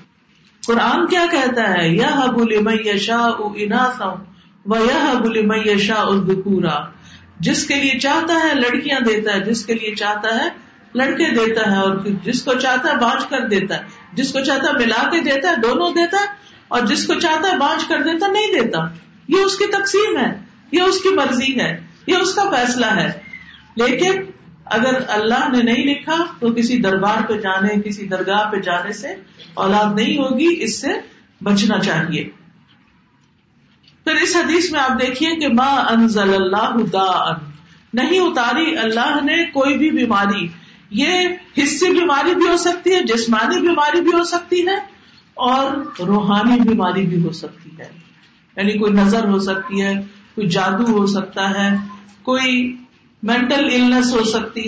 قرآن 0.67 1.05
کیا 1.13 1.25
کہتا 1.31 1.67
ہے 1.73 1.87
یا 1.95 2.11
حب 2.23 2.39
میں 2.67 2.97
شاہ 3.07 3.27
او 3.43 3.51
اناسا 3.65 4.13
یا 4.85 5.01
حب 5.11 5.27
میں 5.51 5.57
یشا 5.65 6.03
بکورا 6.27 6.77
جس 7.47 7.65
کے 7.67 7.75
لیے 7.81 7.99
چاہتا 8.07 8.39
ہے 8.43 8.53
لڑکیاں 8.61 8.99
دیتا 9.09 9.33
ہے 9.33 9.39
جس 9.51 9.65
کے 9.65 9.73
لیے 9.81 9.93
چاہتا 10.03 10.35
ہے 10.43 10.47
لڑکے 11.01 11.25
دیتا 11.35 11.69
ہے 11.71 11.77
اور 11.83 11.95
جس 12.25 12.41
کو 12.43 12.53
چاہتا 12.65 12.89
ہے 12.89 12.97
بانج 12.99 13.23
کر 13.29 13.47
دیتا 13.53 13.77
ہے 13.77 14.13
جس 14.19 14.31
کو 14.33 14.43
چاہتا 14.49 14.67
ہے 14.67 14.77
ملا 14.85 15.01
کے 15.11 15.19
دیتا 15.29 15.49
ہے 15.49 15.55
دونوں 15.65 15.89
دیتا 15.97 16.17
ہے 16.25 16.53
اور 16.75 16.85
جس 16.91 17.05
کو 17.07 17.19
چاہتا 17.25 17.51
ہے 17.51 17.57
بانج 17.63 17.83
کر 17.89 18.03
دیتا 18.05 18.27
نہیں 18.35 18.53
دیتا 18.59 18.83
یہ 19.33 19.43
اس 19.47 19.57
کی 19.63 19.67
تقسیم 19.73 20.17
ہے 20.19 20.29
یہ 20.77 20.91
اس 20.93 21.01
کی 21.03 21.13
مرضی 21.19 21.51
ہے 21.59 21.67
یہ 22.13 22.25
اس 22.27 22.33
کا 22.39 22.49
فیصلہ 22.55 22.93
ہے 23.01 23.09
لیکن 23.83 24.21
اگر 24.79 24.99
اللہ 25.19 25.43
نے 25.55 25.61
نہیں 25.71 25.83
لکھا 25.91 26.15
تو 26.39 26.51
کسی 26.53 26.77
دربار 26.87 27.25
پہ 27.27 27.37
جانے 27.47 27.73
کسی 27.89 28.07
درگاہ 28.13 28.49
پہ 28.51 28.59
جانے 28.69 28.93
سے 29.03 29.13
اولاد 29.65 29.93
نہیں 29.99 30.17
ہوگی 30.23 30.47
اس 30.67 30.79
سے 30.81 30.93
بچنا 31.49 31.77
چاہیے 31.89 32.23
پھر 34.05 34.21
اس 34.23 34.35
حدیث 34.35 34.71
میں 34.71 34.79
آپ 34.79 34.99
دیکھیے 35.07 35.35
کہ 35.43 35.53
ماں 35.61 35.75
ان 35.93 36.91
نہیں 37.99 38.19
اتاری 38.19 38.75
اللہ 38.83 39.17
نے 39.25 39.35
کوئی 39.57 39.77
بھی 39.83 39.89
بیماری 39.97 40.47
یہ 40.91 41.27
حصے 41.57 41.91
بیماری 41.99 42.33
بھی 42.35 42.47
ہو 42.47 42.55
سکتی 42.57 42.93
ہے 42.93 43.01
جسمانی 43.13 43.61
بیماری 43.67 44.01
بھی 44.07 44.11
ہو 44.13 44.23
سکتی 44.33 44.61
ہے 44.67 44.75
اور 45.49 45.71
روحانی 46.07 46.59
بیماری 46.69 47.05
بھی 47.07 47.21
ہو 47.23 47.31
سکتی 47.39 47.69
ہے 47.79 47.89
یعنی 48.57 48.77
کوئی 48.79 48.93
نظر 48.93 49.27
ہو 49.29 49.39
سکتی 49.45 49.81
ہے 49.81 49.91
کوئی 49.93 49.95
کوئی 49.95 50.35
کوئی 50.35 50.47
جادو 50.55 50.83
ہو 50.91 50.97
ہو 50.97 51.05
سکتا 51.07 51.49
ہے 51.57 51.69
ہے 52.27 52.51
مینٹل 53.29 53.65
النس 53.73 54.13
سکتی 54.31 54.63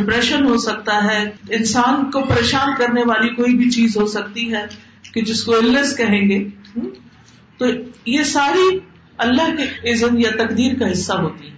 ڈپریشن 0.00 0.44
ہو 0.48 0.56
سکتا 0.66 1.02
ہے 1.04 1.22
انسان 1.58 2.10
کو 2.10 2.20
پریشان 2.28 2.74
کرنے 2.78 3.02
والی 3.08 3.28
کوئی 3.34 3.54
بھی 3.56 3.68
چیز 3.70 3.96
ہو 4.00 4.06
سکتی 4.16 4.52
ہے 4.54 4.64
کہ 5.14 5.22
جس 5.30 5.42
کو 5.44 5.56
النس 5.56 5.96
کہیں 5.96 6.20
گے 6.30 6.42
تو 7.58 7.66
یہ 8.16 8.22
ساری 8.34 8.68
اللہ 9.26 9.56
کے 9.56 9.92
عزم 9.92 10.18
یا 10.18 10.30
تقدیر 10.44 10.78
کا 10.78 10.90
حصہ 10.92 11.12
ہوتی 11.22 11.50
ہے 11.50 11.56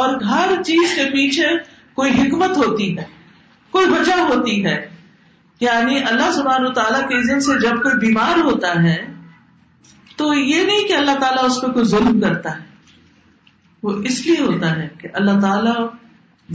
اور 0.00 0.20
ہر 0.34 0.62
چیز 0.66 0.94
کے 0.96 1.04
پیچھے 1.12 1.48
کوئی 1.96 2.10
حکمت 2.20 2.56
ہوتی 2.64 2.86
ہے 2.96 3.04
کوئی 3.74 3.88
وجہ 3.90 4.20
ہوتی 4.30 4.56
ہے 4.64 4.76
یعنی 5.60 5.98
اللہ 6.08 6.30
سبحان 6.38 6.64
و 6.66 6.72
تعالیٰ 6.78 7.00
کے 7.08 7.38
سے 7.46 7.58
جب 7.60 7.82
کوئی 7.82 7.98
بیمار 8.06 8.40
ہوتا 8.48 8.72
ہے 8.82 8.96
تو 10.16 10.32
یہ 10.34 10.64
نہیں 10.70 10.86
کہ 10.88 10.92
اللہ 10.96 11.18
تعالیٰ 11.20 11.44
اس 11.50 11.60
پہ 11.62 11.70
کوئی 11.76 11.84
ظلم 11.94 12.20
کرتا 12.20 12.54
ہے 12.58 12.94
وہ 13.86 13.92
اس 14.10 14.24
لیے 14.26 14.36
ہوتا 14.40 14.74
ہے 14.76 14.88
کہ 15.00 15.08
اللہ 15.20 15.40
تعالیٰ 15.40 15.74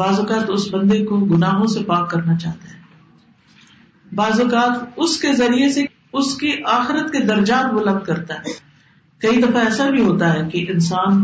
بعض 0.02 0.20
اوقات 0.20 0.50
اس 0.58 0.68
بندے 0.74 1.04
کو 1.06 1.20
گناہوں 1.36 1.68
سے 1.76 1.84
پاک 1.92 2.10
کرنا 2.12 2.38
چاہتا 2.44 2.74
ہے 2.74 2.80
بعض 4.22 4.40
اوقات 4.42 5.00
اس 5.06 5.18
کے 5.22 5.34
ذریعے 5.44 5.70
سے 5.80 5.84
اس 6.22 6.34
کی 6.40 6.54
آخرت 6.80 7.12
کے 7.12 7.20
درجات 7.34 7.74
بلند 7.80 8.04
کرتا 8.08 8.36
ہے 8.46 8.54
کئی 9.26 9.42
دفعہ 9.42 9.62
ایسا 9.66 9.90
بھی 9.96 10.04
ہوتا 10.06 10.34
ہے 10.34 10.48
کہ 10.52 10.66
انسان 10.74 11.24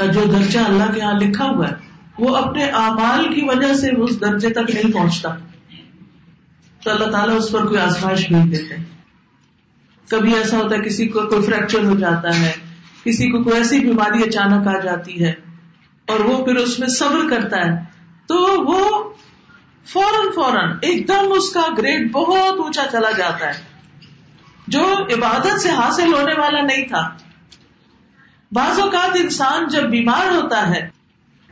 کا 0.00 0.06
جو 0.18 0.24
درجہ 0.32 0.60
اللہ 0.72 0.92
کے 0.94 1.00
یہاں 1.00 1.18
لکھا 1.20 1.48
ہوا 1.54 1.68
ہے 1.70 1.88
وہ 2.20 2.34
اپنے 2.36 2.64
اعمال 2.84 3.26
کی 3.34 3.44
وجہ 3.48 3.72
سے 3.82 3.90
اس 4.06 4.20
درجے 4.20 4.48
تک 4.56 4.70
نہیں 4.74 4.92
پہنچتا 4.94 5.28
تو 6.84 6.90
اللہ 6.90 7.10
تعالیٰ 7.12 7.36
اس 7.36 7.50
پر 7.52 7.66
کوئی 7.68 7.78
آزمائش 7.80 8.30
نہیں 8.30 8.50
دیتے 8.54 8.76
کبھی 10.10 10.34
ایسا 10.36 10.56
ہوتا 10.56 10.74
ہے 10.74 10.80
کسی 10.88 11.06
کو 11.06 11.18
کوئی 11.18 11.30
کوئی 11.30 11.46
فریکچر 11.46 11.84
ہو 11.90 11.94
جاتا 12.02 12.34
ہے 12.40 12.52
کسی 13.04 13.28
کو 13.30 13.38
ایسی 13.54 13.78
بیماری 13.86 14.22
اچانک 14.28 14.66
آ 14.74 14.78
جاتی 14.84 15.22
ہے 15.24 15.30
اور 16.12 16.20
وہ 16.30 16.34
پھر 16.44 16.56
اس 16.64 16.78
میں 16.78 16.88
صبر 16.98 17.28
کرتا 17.30 17.60
ہے 17.64 17.72
تو 18.32 18.38
وہ 18.70 18.82
فوراً 19.92 20.28
فوراً 20.34 20.76
ایک 20.88 21.06
دم 21.08 21.32
اس 21.38 21.50
کا 21.52 21.66
گریڈ 21.78 22.10
بہت 22.18 22.60
اونچا 22.66 22.86
چلا 22.92 23.10
جاتا 23.18 23.46
ہے 23.46 24.68
جو 24.76 24.84
عبادت 25.16 25.60
سے 25.62 25.70
حاصل 25.80 26.12
ہونے 26.14 26.38
والا 26.40 26.60
نہیں 26.70 26.84
تھا 26.92 27.02
بعض 28.60 28.80
اوقات 28.80 29.16
انسان 29.22 29.66
جب 29.76 29.88
بیمار 29.96 30.30
ہوتا 30.34 30.66
ہے 30.74 30.86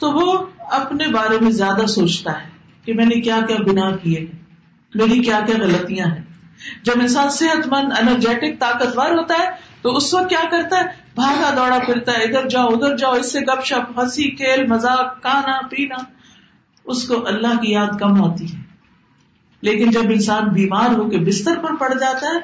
تو 0.03 0.11
وہ 0.19 0.31
اپنے 0.77 1.07
بارے 1.13 1.39
میں 1.41 1.51
زیادہ 1.51 1.87
سوچتا 1.97 2.33
ہے 2.41 2.49
کہ 2.85 2.93
میں 2.95 3.05
نے 3.07 3.21
کیا 3.21 3.39
کیا 3.49 3.57
گنا 3.67 3.91
کیے 4.03 4.19
ہیں 4.19 5.01
میری 5.01 5.19
کیا 5.25 5.41
کیا 5.47 5.55
غلطیاں 5.61 6.07
ہیں 6.15 6.23
جب 6.85 7.01
انسان 7.01 7.29
صحت 7.41 7.67
مند 7.73 7.93
انرجیٹک 7.99 8.59
طاقتور 8.61 9.11
ہوتا 9.19 9.35
ہے 9.43 9.49
تو 9.83 9.97
اس 9.97 10.13
وقت 10.15 10.29
کیا 10.31 10.39
کرتا 10.51 10.77
ہے 10.79 11.07
بھاگا 11.15 11.51
دوڑا 11.57 11.79
پھرتا 11.87 12.13
ہے 12.19 12.23
ادھر 12.25 12.49
جاؤ 12.55 12.69
ادھر 12.75 12.97
جاؤ 12.97 13.13
اس 13.21 13.33
سے 13.33 13.41
گپ 13.51 13.65
شپ 13.67 13.99
ہنسی 13.99 14.31
کھیل 14.41 14.67
مذاق 14.73 15.21
کھانا 15.23 15.59
پینا 15.71 15.97
اس 16.95 17.07
کو 17.09 17.27
اللہ 17.33 17.59
کی 17.63 17.73
یاد 17.73 17.99
کم 18.01 18.21
ہوتی 18.21 18.45
ہے 18.53 18.63
لیکن 19.69 19.91
جب 19.91 20.11
انسان 20.15 20.49
بیمار 20.55 20.97
ہو 20.99 21.09
کے 21.11 21.19
بستر 21.31 21.59
پر 21.63 21.77
پڑ 21.81 21.93
جاتا 22.01 22.35
ہے 22.35 22.41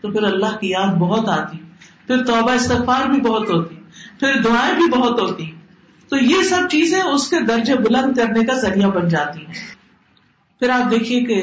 تو 0.00 0.10
پھر 0.12 0.22
اللہ 0.32 0.56
کی 0.60 0.70
یاد 0.70 0.96
بہت 1.04 1.28
آتی 1.38 1.58
پھر 2.06 2.24
توبہ 2.24 2.50
استغفار 2.60 3.08
بھی 3.12 3.20
بہت 3.28 3.50
ہوتی 3.50 3.76
پھر 4.20 4.40
دعائیں 4.44 4.74
بھی 4.76 4.88
بہت 4.96 5.20
ہوتی 5.20 5.44
ہیں 5.44 5.56
تو 6.10 6.16
یہ 6.24 6.42
سب 6.48 6.66
چیزیں 6.70 6.98
اس 7.00 7.26
کے 7.30 7.38
درجے 7.48 7.74
بلند 7.88 8.16
کرنے 8.18 8.42
کا 8.46 8.52
ذریعہ 8.60 8.88
بن 8.90 9.08
جاتی 9.14 9.40
ہیں 9.46 9.56
پھر 10.60 10.68
آپ 10.78 10.84
دیکھیے 10.90 11.18
کہ 11.24 11.38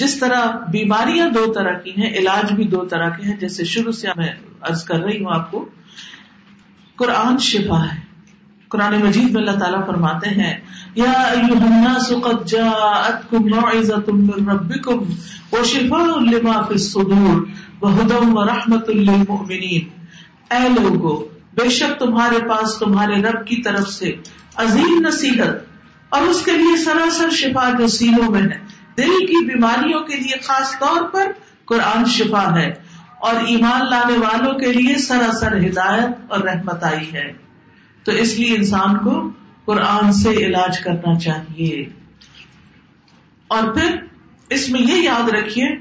جس 0.00 0.12
طرح 0.18 0.40
بیماریاں 0.72 1.28
دو 1.34 1.44
طرح 1.52 1.74
کی 1.84 1.90
ہیں 2.00 2.10
علاج 2.18 2.46
بھی 2.56 2.64
دو 2.74 2.80
طرح 2.94 3.08
کے 3.16 3.22
ہیں 3.28 3.36
جیسے 3.40 3.62
شروع 3.74 3.92
سے 4.00 4.04
میں 4.16 4.28
عرض 4.70 4.80
کر 4.90 4.98
رہی 5.04 5.16
ہوں 5.24 5.32
آپ 5.34 5.46
کو 5.50 5.58
قرآن 7.02 7.34
شفا 7.50 7.80
ہے 7.84 7.98
قرآن 8.74 8.94
مجید 9.02 9.28
میں 9.34 9.40
اللہ 9.42 9.56
تعالیٰ 9.60 9.82
فرماتے 9.86 10.30
ہیں 10.40 10.50
یا 10.94 11.14
یادم 17.80 18.26
و 18.36 18.38
رحمت 18.46 18.88
لوگوں 19.08 19.38
بے 21.60 21.68
شک 21.76 21.98
تمہارے 22.00 22.38
پاس 22.48 22.76
تمہارے 22.78 23.20
رب 23.22 23.46
کی 23.46 23.56
طرف 23.68 23.88
سے 23.92 24.10
عظیم 24.64 24.98
نصیحت 25.06 26.14
اور 26.16 26.26
اس 26.32 26.44
کے 26.44 26.52
لیے 26.56 26.76
سراسر 26.84 27.30
شفا 27.38 27.68
جو 27.78 27.86
سیلوں 27.94 28.30
میں 28.34 28.42
ہے 28.50 28.58
دل 28.98 29.16
کی 29.30 29.44
بیماریوں 29.46 30.00
کے 30.10 30.16
لیے 30.20 30.38
خاص 30.48 30.78
طور 30.78 31.00
پر 31.14 31.32
قرآن 31.72 32.04
شفا 32.16 32.42
ہے 32.56 32.68
اور 33.28 33.40
ایمان 33.52 33.86
لانے 33.90 34.16
والوں 34.24 34.58
کے 34.58 34.72
لیے 34.72 34.94
سراسر 35.06 35.56
ہدایت 35.64 36.30
اور 36.32 36.40
رحمت 36.48 36.84
آئی 36.90 37.12
ہے 37.14 37.26
تو 38.08 38.12
اس 38.24 38.38
لیے 38.38 38.54
انسان 38.56 38.96
کو 39.06 39.14
قرآن 39.70 40.12
سے 40.22 40.32
علاج 40.46 40.78
کرنا 40.84 41.18
چاہیے 41.24 41.74
اور 43.56 43.72
پھر 43.74 43.96
اس 44.58 44.68
میں 44.74 44.80
یہ 44.80 45.02
یاد 45.08 45.28
رکھیے 45.38 45.72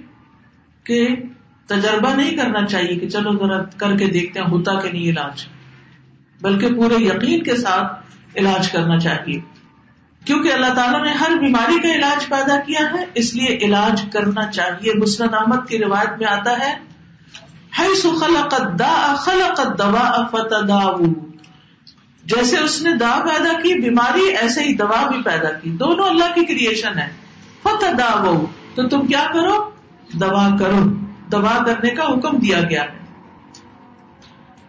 کہ 0.90 1.00
تجربہ 1.74 2.16
نہیں 2.22 2.36
کرنا 2.42 2.66
چاہیے 2.74 2.96
کہ 3.04 3.10
چلو 3.18 3.36
ذرا 3.44 3.62
کر 3.84 3.96
کے 4.02 4.08
دیکھتے 4.18 4.40
ہیں 4.40 4.48
ہوتا 4.56 4.80
کہ 4.82 4.92
نہیں 4.92 5.10
علاج 5.14 5.46
بلکہ 6.42 6.74
پورے 6.78 6.96
یقین 7.04 7.44
کے 7.44 7.56
ساتھ 7.58 8.38
علاج 8.40 8.72
کرنا 8.72 9.00
چاہیے 9.00 9.40
کیونکہ 10.26 10.54
اللہ 10.54 10.74
تعالیٰ 10.76 11.04
نے 11.04 11.12
ہر 11.20 11.38
بیماری 11.42 11.80
کا 11.84 11.94
علاج 11.96 12.28
پیدا 12.30 12.60
کیا 12.66 12.80
ہے 12.94 13.04
اس 13.22 13.34
لیے 13.36 13.56
علاج 13.68 14.02
کرنا 14.14 14.52
چاہیے 14.52 14.94
مسلم 15.02 15.56
کی 15.70 15.78
روایت 15.84 16.20
میں 16.20 16.28
آتا 16.34 16.56
ہے 16.60 16.74
جیسے 22.34 22.58
اس 22.60 22.82
نے 22.84 22.94
دا 23.04 23.12
پیدا 23.28 23.54
کی 23.62 23.74
بیماری 23.82 24.28
ایسے 24.42 24.64
ہی 24.64 24.76
دوا 24.84 25.02
بھی 25.12 25.22
پیدا 25.26 25.52
کی 25.62 25.70
دونوں 25.84 26.08
اللہ 26.10 26.34
کی 26.36 26.46
کریشن 26.46 27.00
ہے 27.00 27.08
فتح 27.64 27.98
دا 28.00 28.12
تو 28.76 28.88
تم 28.94 29.08
کیا 29.08 29.28
کرو 29.34 29.58
دوا 30.26 30.48
کرو 30.60 30.84
دوا 31.32 31.58
کرنے 31.66 31.90
کا 31.96 32.04
حکم 32.14 32.38
دیا 32.48 32.60
گیا 32.70 32.84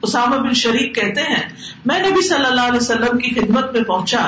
اسامہ 0.07 0.37
بن 0.47 0.53
شریف 0.59 0.95
کہتے 0.97 1.23
ہیں 1.31 1.43
میں 1.91 1.99
نبی 2.01 2.23
صلی 2.29 2.45
اللہ 2.47 2.69
علیہ 2.71 2.81
وسلم 2.81 3.19
کی 3.19 3.35
خدمت 3.39 3.73
میں 3.77 3.83
پہنچا 3.85 4.21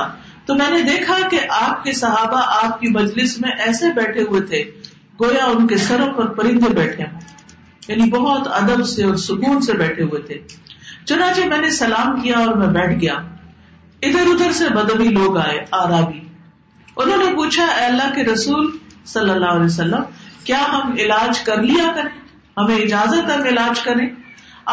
تو 0.46 0.54
میں 0.61 0.70
نے 0.70 0.80
دیکھا 0.87 1.14
کہ 1.30 1.40
آپ 1.61 1.83
کے 1.85 1.92
صحابہ 1.98 2.40
آپ 2.62 2.80
کی 2.80 2.88
مجلس 2.94 3.38
میں 3.40 3.50
ایسے 3.66 3.92
بیٹھے 3.96 4.22
ہوئے 4.30 4.40
تھے 4.52 4.62
گویا 5.20 5.44
ان 5.54 5.66
کے 5.72 5.76
سروں 5.88 6.12
پر 6.16 6.33
پرندے 6.37 6.72
بیٹھے 6.74 7.04
ہوں 7.04 7.18
یعنی 7.88 8.11
بہت 8.11 8.48
ادب 8.61 8.85
سے 8.87 9.04
اور 9.04 9.14
سکون 9.28 9.61
سے 9.68 9.72
بیٹھے 9.83 10.02
ہوئے 10.11 10.20
تھے 10.26 10.38
چنانچہ 11.06 11.46
میں 11.52 11.59
نے 11.61 11.70
سلام 11.80 12.20
کیا 12.22 12.38
اور 12.38 12.54
میں 12.62 12.66
بیٹھ 12.80 12.98
گیا 13.00 13.14
ادھر 14.09 14.33
ادھر 14.33 14.52
سے 14.59 14.68
بدبی 14.74 15.09
لوگ 15.18 15.37
آئے 15.46 15.59
آرابی 15.78 16.20
انہوں 16.96 17.18
نے 17.24 17.35
پوچھا 17.37 17.64
اے 17.72 17.85
اللہ 17.87 18.14
کے 18.14 18.22
رسول 18.33 18.70
صلی 19.12 19.30
اللہ 19.30 19.54
علیہ 19.59 19.64
وسلم 19.64 20.02
کیا 20.44 20.59
ہم 20.72 20.94
علاج 21.04 21.40
کر 21.48 21.62
لیا 21.62 21.90
کریں 21.94 22.18
ہمیں 22.56 22.76
اجازت 22.76 23.30
ہے 23.30 23.37
علاج 23.48 23.80
کریں 23.80 24.06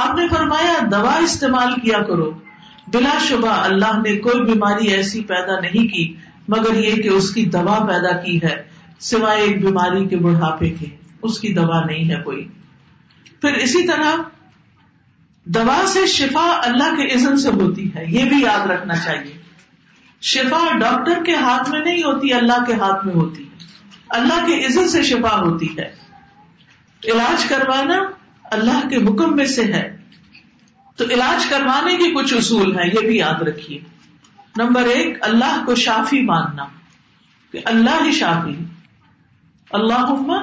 آپ 0.04 0.16
نے 0.20 0.28
فرمایا 0.36 0.74
دوا 0.92 1.16
استعمال 1.24 1.74
کیا 1.82 2.02
کرو 2.08 2.30
بلا 2.94 3.18
شبہ 3.28 3.52
اللہ 3.66 4.00
نے 4.02 4.16
کوئی 4.28 4.44
بیماری 4.52 4.88
ایسی 4.94 5.22
پیدا 5.32 5.60
نہیں 5.60 5.88
کی 5.94 6.06
مگر 6.56 6.76
یہ 6.84 7.02
کہ 7.02 7.08
اس 7.10 7.30
کی 7.34 7.46
دوا 7.56 7.78
پیدا 7.88 8.16
کی 8.24 8.38
ہے 8.44 8.56
سوائے 9.10 9.42
ایک 9.44 9.64
بیماری 9.66 10.06
کے 10.10 10.18
بڑھاپے 10.26 10.70
کے 10.80 10.86
اس 11.28 11.40
کی 11.40 11.54
دوا 11.54 11.84
نہیں 11.86 12.10
ہے 12.12 12.22
کوئی 12.24 12.48
پھر 13.42 13.54
اسی 13.66 13.86
طرح 13.88 14.22
دوا 15.58 15.82
سے 15.94 16.06
شفا 16.14 16.46
اللہ 16.68 16.96
کے 16.96 17.14
عزم 17.16 17.36
سے 17.44 17.50
ہوتی 17.62 17.88
ہے 17.96 18.06
یہ 18.10 18.26
بھی 18.30 18.42
یاد 18.42 18.66
رکھنا 18.72 18.96
چاہیے 19.06 19.36
شفا 20.32 20.62
ڈاکٹر 20.80 21.24
کے 21.26 21.36
ہاتھ 21.46 21.70
میں 21.70 21.80
نہیں 21.84 22.04
ہوتی 22.04 22.34
اللہ 22.34 22.64
کے 22.68 22.74
ہاتھ 22.84 23.06
میں 23.06 23.14
ہوتی 23.14 23.44
ہے 23.44 23.66
اللہ 24.20 24.46
کے 24.48 24.66
عزت 24.66 24.90
سے 24.92 25.02
شفا 25.10 25.36
ہوتی 25.42 25.68
ہے 25.78 25.92
علاج 27.12 27.46
کروانا 27.50 27.98
اللہ 28.56 28.88
کے 28.90 28.98
حکم 29.06 29.36
میں 29.36 29.46
سے 29.54 29.64
ہے 29.74 29.82
تو 30.98 31.06
علاج 31.14 31.46
کروانے 31.50 31.96
کے 31.98 32.12
کچھ 32.16 32.34
اصول 32.34 32.78
ہیں 32.78 32.86
یہ 32.88 33.08
بھی 33.08 33.18
یاد 33.18 33.42
رکھیے 33.48 33.80
نمبر 34.58 34.86
ایک 34.94 35.18
اللہ 35.30 35.58
کو 35.66 35.76
شافی 35.82 36.04
شافی 36.04 36.22
ماننا 36.30 36.66
کہ 37.52 37.60
اللہ 37.72 38.08
اللہ 39.80 40.12
ہی 40.30 40.38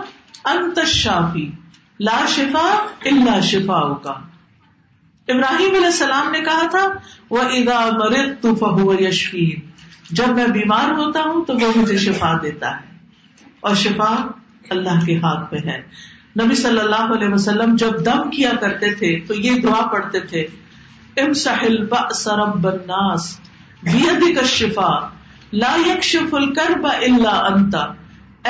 انت 0.53 0.79
لا 2.09 2.21
شفا 2.37 2.69
شفا 3.51 3.83
کا 4.05 4.12
ابراہیم 5.35 5.75
علیہ 5.75 5.93
السلام 5.95 6.31
نے 6.33 6.40
کہا 6.51 6.67
تھا 6.71 6.87
وہ 7.37 7.43
ادا 7.61 7.81
مرد 7.99 8.40
تو 8.43 8.55
فہو 8.62 8.95
یشفین 9.03 10.14
جب 10.21 10.35
میں 10.40 10.47
بیمار 10.61 10.93
ہوتا 11.03 11.23
ہوں 11.27 11.45
تو 11.45 11.55
وہ 11.61 11.73
مجھے 11.77 11.97
شفا 12.09 12.37
دیتا 12.43 12.77
ہے 12.81 13.53
اور 13.69 13.75
شفا 13.85 14.14
اللہ 14.77 15.05
کے 15.07 15.17
ہاتھ 15.25 15.55
میں 15.55 15.61
ہے 15.71 15.81
نبی 16.40 16.55
صلی 16.61 16.81
اللہ 16.81 17.12
علیہ 17.16 17.29
وسلم 17.33 17.75
جب 17.79 18.05
دم 18.07 18.31
کیا 18.31 18.51
کرتے 18.61 18.92
تھے 19.01 19.14
تو 19.27 19.35
یہ 19.40 19.61
دعا 19.66 19.81
پڑھتے 19.92 20.20
تھے 20.31 20.47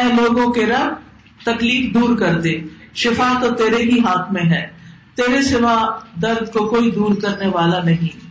رب 0.08 0.40
تکلیف 1.44 1.92
دور 1.94 2.16
کر 2.20 2.40
دے 2.46 2.54
شفا 3.02 3.28
تو 3.40 3.50
تیرے 3.54 3.82
ہی 3.90 3.98
ہاتھ 4.06 4.32
میں 4.32 4.44
ہے 4.54 4.66
تیرے 5.16 5.42
سوا 5.50 5.74
درد 6.22 6.52
کو 6.52 6.64
کوئی 6.68 6.90
دور 6.90 7.14
کرنے 7.22 7.46
والا 7.58 7.82
نہیں 7.90 8.24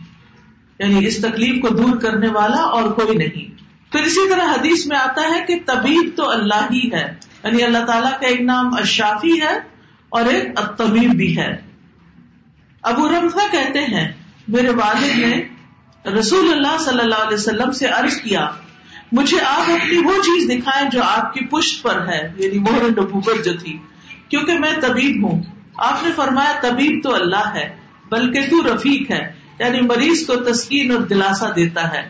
یعنی 0.82 1.04
اس 1.06 1.20
تکلیف 1.28 1.62
کو 1.66 1.74
دور 1.76 1.96
کرنے 2.06 2.28
والا 2.40 2.60
اور 2.80 2.90
کوئی 3.00 3.16
نہیں 3.18 3.62
پھر 3.92 4.10
اسی 4.12 4.28
طرح 4.32 4.52
حدیث 4.54 4.86
میں 4.92 4.96
آتا 5.02 5.28
ہے 5.34 5.40
کہ 5.48 5.58
طبیب 5.72 6.10
تو 6.16 6.28
اللہ 6.38 6.66
ہی 6.72 6.88
ہے 6.94 7.06
یعنی 7.44 7.62
اللہ 7.62 7.84
تعالیٰ 7.86 8.10
کا 8.20 8.26
ایک 8.26 8.40
نام 8.50 8.68
اشافی 8.80 9.40
ہے 9.40 9.54
اور 10.18 10.26
ایک 10.34 10.60
تبیب 10.76 11.10
بھی 11.16 11.36
ہے 11.38 11.48
ابو 12.90 13.08
رمفا 13.08 13.46
کہتے 13.52 13.80
ہیں 13.94 14.06
میرے 14.54 14.70
والد 14.78 15.18
نے 15.18 16.12
رسول 16.18 16.50
اللہ 16.52 16.76
صلی 16.84 17.00
اللہ 17.00 17.22
علیہ 17.26 17.36
وسلم 17.36 17.70
سے 17.80 17.86
عرض 17.96 18.16
کیا 18.20 18.46
مجھے 19.18 19.40
آپ 19.46 19.70
اپنی 19.72 19.98
وہ 20.04 20.12
چیز 20.22 20.48
دکھائیں 20.50 20.88
جو 20.90 21.02
آپ 21.02 21.32
کی 21.34 21.44
پشت 21.50 21.82
پر 21.82 22.06
ہے 22.08 22.20
یعنی 22.36 22.58
مہر 22.68 22.88
نبوت 22.90 23.44
جو 23.44 23.52
تھی 23.64 23.76
کیونکہ 24.28 24.58
میں 24.64 24.72
طبیب 24.82 25.24
ہوں 25.26 25.40
آپ 25.90 26.02
نے 26.04 26.10
فرمایا 26.16 26.58
طبیب 26.62 27.02
تو 27.04 27.14
اللہ 27.14 27.52
ہے 27.54 27.68
بلکہ 28.10 28.48
تو 28.50 28.62
رفیق 28.74 29.10
ہے 29.10 29.20
یعنی 29.58 29.80
مریض 29.90 30.26
کو 30.26 30.36
تسکین 30.50 30.90
اور 30.92 31.00
دلاسا 31.12 31.48
دیتا 31.56 31.90
ہے 31.92 32.02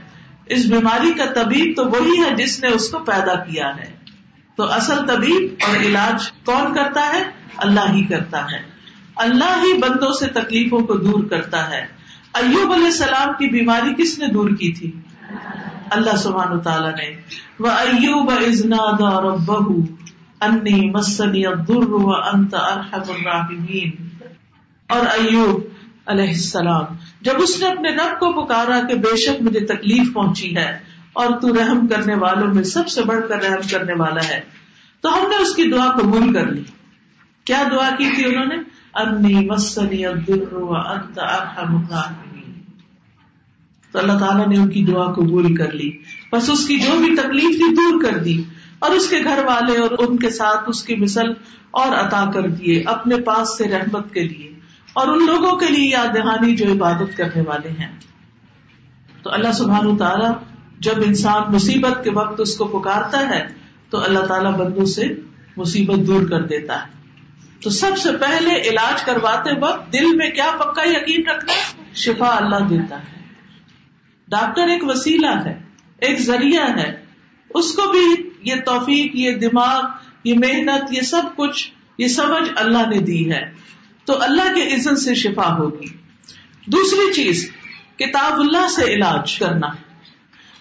اس 0.56 0.64
بیماری 0.70 1.12
کا 1.18 1.24
طبیب 1.40 1.76
تو 1.76 1.86
وہی 1.96 2.20
ہے 2.22 2.34
جس 2.44 2.58
نے 2.62 2.68
اس 2.78 2.88
کو 2.94 2.98
پیدا 3.10 3.34
کیا 3.44 3.76
ہے 3.76 3.93
تو 4.56 4.66
اصل 4.78 4.98
طبیب 5.06 5.64
اور 5.68 5.76
علاج 5.86 6.26
کون 6.48 6.68
کرتا 6.74 7.04
ہے 7.12 7.22
اللہ 7.66 7.86
ہی 7.94 8.02
کرتا 8.10 8.42
ہے 8.50 8.58
اللہ 9.24 9.56
ہی 9.64 9.72
بندوں 9.82 10.10
سے 10.20 10.26
تکلیفوں 10.38 10.80
کو 10.90 10.94
دور 11.06 11.24
کرتا 11.30 11.62
ہے 11.70 11.80
ایوب 12.40 12.70
علیہ 12.72 12.86
السلام 12.92 13.32
کی 13.38 13.48
بیماری 13.56 13.90
کس 14.02 14.12
نے 14.18 14.26
دور 14.36 14.50
کی 14.60 14.68
تھی 14.78 14.90
اللہ 15.98 16.16
سبحان 16.22 16.54
تعالیٰ 16.68 16.94
نے 17.00 17.10
وہ 17.66 17.70
ایوب 17.80 18.30
مسنی 20.94 21.44
الراحمین 21.46 23.90
اور 24.96 25.04
ایوب 25.12 25.92
علیہ 26.14 26.28
السلام 26.36 26.96
جب 27.28 27.42
اس 27.42 27.52
نے 27.60 27.66
اپنے 27.66 27.90
رب 28.00 28.10
کو 28.20 28.26
پکارا 28.42 28.78
کہ 28.88 28.94
بے 29.06 29.14
شک 29.26 29.36
مجھے 29.48 29.62
تکلیف 29.74 30.06
پہنچی 30.14 30.50
ہے 30.56 30.66
اور 31.22 31.32
تو 31.40 31.54
رحم 31.54 31.86
کرنے 31.88 32.14
والوں 32.20 32.54
میں 32.54 32.62
سب 32.68 32.88
سے 32.92 33.02
بڑھ 33.08 33.20
کر 33.28 33.42
رحم 33.42 33.66
کرنے 33.70 33.94
والا 33.98 34.22
ہے 34.28 34.40
تو 35.02 35.08
ہم 35.16 35.28
نے 35.30 35.36
اس 35.42 35.54
کی 35.56 35.64
دعا 35.70 35.88
قبول 36.00 36.32
کر 36.34 36.46
لی 36.52 36.62
کیا 37.50 37.62
دعا 37.72 37.88
کی 37.98 38.08
تھی 38.14 38.24
انہوں 38.28 38.46
نے 38.54 38.56
انی 39.02 39.44
مسنی 39.48 40.04
تو 43.94 43.98
اللہ 44.00 44.16
تعالیٰ 44.20 44.46
نے 44.48 44.56
ان 44.58 44.68
کی 44.70 44.74
کی 44.74 44.84
دعا 44.92 45.04
قبول 45.18 45.54
کر 45.56 45.72
لی 45.80 45.90
بس 46.32 46.48
اس 46.54 46.66
جو 46.84 46.96
بھی 47.04 47.10
تکلیف 47.16 47.56
تھی 47.60 47.68
دور 47.80 48.00
کر 48.04 48.16
دی 48.22 48.34
اور 48.86 48.94
اس 48.94 49.08
کے 49.10 49.18
گھر 49.30 49.42
والے 49.50 49.76
اور 49.82 49.90
ان 50.06 50.16
کے 50.24 50.30
ساتھ 50.38 50.68
اس 50.72 50.82
کی 50.88 50.96
مثل 51.02 51.30
اور 51.82 51.94
عطا 51.98 52.24
کر 52.34 52.48
دیے 52.56 52.82
اپنے 52.94 53.16
پاس 53.28 53.56
سے 53.58 53.68
رحمت 53.74 54.10
کے 54.14 54.24
لیے 54.32 54.50
اور 55.02 55.12
ان 55.14 55.24
لوگوں 55.26 55.56
کے 55.62 55.66
لیے 55.76 55.86
یاد 55.90 56.14
دہانی 56.16 56.56
جو 56.62 56.72
عبادت 56.72 57.16
کرنے 57.16 57.42
والے 57.52 57.70
ہیں 57.84 57.92
تو 59.22 59.32
اللہ 59.38 59.52
سبحان 59.60 59.96
تعالیٰ 60.02 60.32
جب 60.84 61.02
انسان 61.04 61.52
مصیبت 61.54 62.02
کے 62.04 62.12
وقت 62.16 62.40
اس 62.44 62.56
کو 62.60 62.66
پکارتا 62.76 63.20
ہے 63.28 63.40
تو 63.90 64.02
اللہ 64.06 64.26
تعالیٰ 64.30 64.50
بندوں 64.58 64.84
سے 64.94 65.06
مصیبت 65.56 66.06
دور 66.06 66.26
کر 66.32 66.42
دیتا 66.52 66.78
ہے 66.80 67.22
تو 67.66 67.70
سب 67.76 67.96
سے 68.02 68.10
پہلے 68.24 68.56
علاج 68.70 69.02
کرواتے 69.04 69.52
وقت 69.60 69.86
دل 69.92 70.08
میں 70.16 70.28
کیا 70.38 70.48
پکا 70.62 70.82
یقین 70.88 71.26
رکھنا 71.30 71.54
شفا 72.04 72.30
اللہ 72.40 72.66
دیتا 72.72 72.98
ہے 73.04 73.78
ڈاکٹر 74.34 74.72
ایک 74.74 74.84
وسیلہ 74.88 75.30
ہے 75.46 75.52
ایک 76.08 76.20
ذریعہ 76.26 76.66
ہے 76.78 76.88
اس 77.60 77.72
کو 77.78 77.86
بھی 77.92 78.04
یہ 78.50 78.60
توفیق 78.66 79.14
یہ 79.22 79.38
دماغ 79.46 79.80
یہ 80.30 80.38
محنت 80.44 80.92
یہ 80.96 81.06
سب 81.12 81.30
کچھ 81.36 81.62
یہ 82.04 82.08
سمجھ 82.18 82.48
اللہ 82.64 82.86
نے 82.92 82.98
دی 83.10 83.20
ہے 83.32 83.42
تو 84.10 84.20
اللہ 84.28 84.52
کے 84.58 84.66
عزت 84.74 84.98
سے 85.06 85.14
شفا 85.24 85.48
ہوگی 85.62 85.88
دوسری 86.76 87.08
چیز 87.20 87.48
کتاب 88.04 88.40
اللہ 88.46 88.68
سے 88.76 88.92
علاج 88.98 89.38
کرنا 89.44 89.68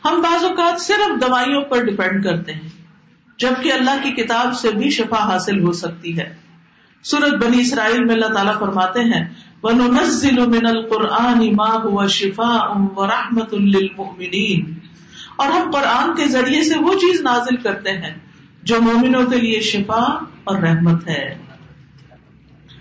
ہم 0.05 0.21
بعض 0.21 0.43
اوقات 0.43 0.81
صرف 0.81 1.21
دوائیوں 1.21 1.61
پر 1.69 1.83
ڈپینڈ 1.89 2.23
کرتے 2.23 2.53
ہیں 2.53 2.69
جبکہ 3.39 3.71
اللہ 3.73 4.01
کی 4.03 4.11
کتاب 4.21 4.53
سے 4.61 4.71
بھی 4.79 4.89
شفا 4.97 5.19
حاصل 5.29 5.59
ہو 5.65 5.71
سکتی 5.81 6.17
ہے 6.17 6.27
سورت 7.11 7.33
بنی 7.43 7.61
اسرائیل 7.61 8.03
میں 8.05 8.13
اللہ 8.15 8.33
تعالیٰ 8.33 8.57
فرماتے 8.59 9.03
ہیں 9.11 9.23
اور 15.35 15.51
ہم 15.53 15.67
قرآن 15.73 16.13
کے 16.17 16.25
ذریعے 16.35 16.63
سے 16.69 16.77
وہ 16.87 16.93
چیز 17.03 17.21
نازل 17.29 17.55
کرتے 17.67 17.91
ہیں 18.03 18.13
جو 18.71 18.81
مومنوں 18.81 19.25
کے 19.31 19.37
لیے 19.45 19.59
شفا 19.71 20.01
اور 20.51 20.59
رحمت 20.65 21.07
ہے 21.07 21.23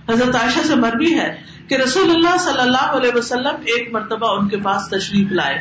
حضرت 0.08 0.36
عائشہ 0.42 0.66
سے 0.66 0.74
مربی 0.86 1.14
ہے 1.18 1.28
کہ 1.68 1.74
رسول 1.84 2.10
اللہ 2.16 2.36
صلی 2.48 2.60
اللہ 2.66 2.98
علیہ 3.00 3.14
وسلم 3.16 3.62
ایک 3.74 3.92
مرتبہ 3.94 4.36
ان 4.38 4.48
کے 4.48 4.56
پاس 4.68 4.88
تشریف 4.90 5.32
لائے 5.40 5.56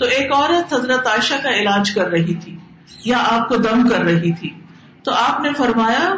تو 0.00 0.06
ایک 0.16 0.30
عورت 0.32 0.72
حضرت 0.72 1.06
عائشہ 1.06 1.34
کا 1.42 1.50
علاج 1.62 1.90
کر 1.94 2.06
رہی 2.16 2.34
تھی 2.44 2.54
یا 3.04 3.16
آپ 3.30 3.48
کو 3.48 3.56
دم 3.66 3.82
کر 3.88 4.04
رہی 4.10 4.32
تھی 4.40 4.50
تو 5.04 5.12
آپ 5.14 5.40
نے 5.46 5.52
فرمایا 5.56 6.08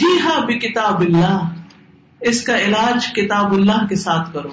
جی 0.00 0.08
ہاں 0.24 0.38
کتاب 0.60 1.00
اللہ 1.06 2.26
اس 2.30 2.42
کا 2.48 2.58
علاج 2.64 3.06
کتاب 3.18 3.52
اللہ 3.54 3.86
کے 3.88 3.96
ساتھ 4.06 4.32
کرو 4.32 4.48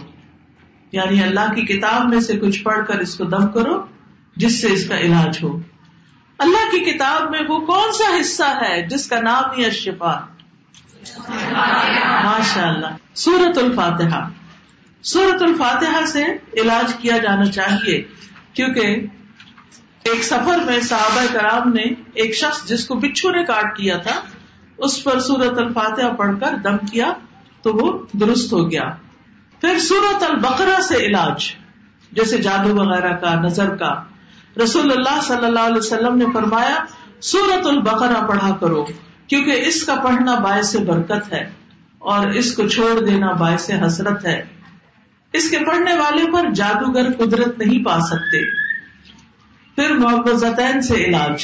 یعنی 0.97 1.21
اللہ 1.23 1.53
کی 1.55 1.61
کتاب 1.73 2.07
میں 2.13 2.19
سے 2.27 2.37
کچھ 2.43 2.61
پڑھ 2.63 2.85
کر 2.87 2.99
اس 3.05 3.15
کو 3.17 3.23
دم 3.35 3.47
کرو 3.59 3.79
جس 4.43 4.61
سے 4.61 4.71
اس 4.73 4.87
کا 4.89 4.99
علاج 5.09 5.39
ہو 5.43 5.51
اللہ 6.47 6.69
کی 6.71 6.79
کتاب 6.91 7.29
میں 7.31 7.41
وہ 7.47 7.59
کون 7.71 7.91
سا 8.01 8.11
حصہ 8.19 8.51
ہے 8.61 8.81
جس 8.91 9.07
کا 9.13 9.19
نام 9.29 9.55
ہی 9.57 9.65
اشفا 9.73 10.13
ماشاء 11.53 12.67
اللہ 12.67 12.95
سورت 13.23 13.57
الفاتحہ 13.63 14.27
سورت 15.11 15.41
الفاتحہ 15.41 16.05
سے 16.11 16.23
علاج 16.61 16.93
کیا 17.01 17.17
جانا 17.23 17.45
چاہیے 17.51 18.01
کیونکہ 18.53 18.95
ایک 20.09 20.23
سفر 20.23 20.59
میں 20.65 20.79
صحابہ 20.87 21.21
کرام 21.33 21.71
نے 21.73 21.83
ایک 22.23 22.35
شخص 22.35 22.67
جس 22.69 22.85
کو 22.87 22.95
بچھو 22.99 23.31
نے 23.35 23.43
کاٹ 23.47 23.75
کیا 23.77 23.97
تھا 24.07 24.19
اس 24.87 25.03
پر 25.03 25.19
سورت 25.27 25.57
الفاتحہ 25.59 26.13
پڑھ 26.17 26.35
کر 26.39 26.55
دم 26.63 26.77
کیا 26.91 27.11
تو 27.63 27.73
وہ 27.79 27.91
درست 28.19 28.53
ہو 28.53 28.69
گیا 28.71 28.89
پھر 29.61 29.79
سورت 29.87 30.23
البقرہ 30.29 30.79
سے 30.87 30.97
علاج 31.05 31.47
جیسے 32.19 32.37
جادو 32.41 32.75
وغیرہ 32.75 33.15
کا 33.21 33.33
نظر 33.43 33.75
کا 33.77 33.93
رسول 34.63 34.91
اللہ 34.91 35.19
صلی 35.27 35.45
اللہ 35.45 35.67
علیہ 35.71 35.77
وسلم 35.83 36.17
نے 36.17 36.25
فرمایا 36.33 36.77
سورت 37.31 37.67
البقرہ 37.67 38.21
پڑھا 38.27 38.55
کرو 38.61 38.83
کیونکہ 39.27 39.67
اس 39.67 39.83
کا 39.85 39.95
پڑھنا 40.03 40.35
باعث 40.47 40.75
برکت 40.91 41.33
ہے 41.33 41.43
اور 42.15 42.27
اس 42.41 42.53
کو 42.55 42.67
چھوڑ 42.75 42.99
دینا 43.05 43.31
باعث 43.39 43.69
حسرت 43.85 44.25
ہے 44.25 44.39
اس 45.37 45.49
کے 45.49 45.57
پڑھنے 45.65 45.93
والے 45.97 46.23
پر 46.33 46.49
جادوگر 46.59 47.11
قدرت 47.17 47.57
نہیں 47.59 47.83
پا 47.85 47.97
سکتے 48.09 48.39
پھر 49.75 49.93
محبت 49.97 50.83
سے 50.85 51.03
علاج 51.05 51.43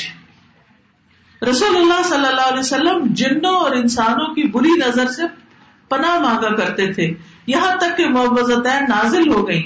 رسول 1.50 1.76
اللہ 1.78 2.02
صلی 2.10 2.26
اللہ 2.28 2.48
علیہ 2.52 2.60
وسلم 2.60 3.06
جنوں 3.20 3.54
اور 3.64 3.72
انسانوں 3.82 4.28
کی 4.36 4.44
بری 4.56 4.70
نظر 4.80 5.12
سے 5.18 5.24
پناہ 5.90 6.18
مانگا 6.22 6.50
کرتے 6.56 6.92
تھے 6.94 7.10
یہاں 7.54 7.76
تک 7.82 7.96
کہ 7.98 8.08
محبت 8.16 8.68
نازل 8.90 9.30
ہو 9.34 9.48
گئی 9.48 9.62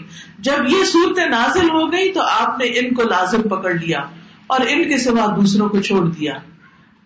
جب 0.47 0.67
یہ 0.73 0.83
صورتیں 0.91 1.25
نازل 1.35 1.69
ہو 1.75 1.91
گئی 1.91 2.11
تو 2.13 2.21
آپ 2.31 2.59
نے 2.59 2.65
ان 2.79 2.93
کو 2.95 3.03
لازم 3.13 3.47
پکڑ 3.55 3.73
لیا 3.73 3.99
اور 4.55 4.65
ان 4.73 4.87
کے 4.89 4.97
سوا 5.05 5.25
دوسروں 5.35 5.69
کو 5.75 5.81
چھوڑ 5.89 6.05
دیا 6.09 6.33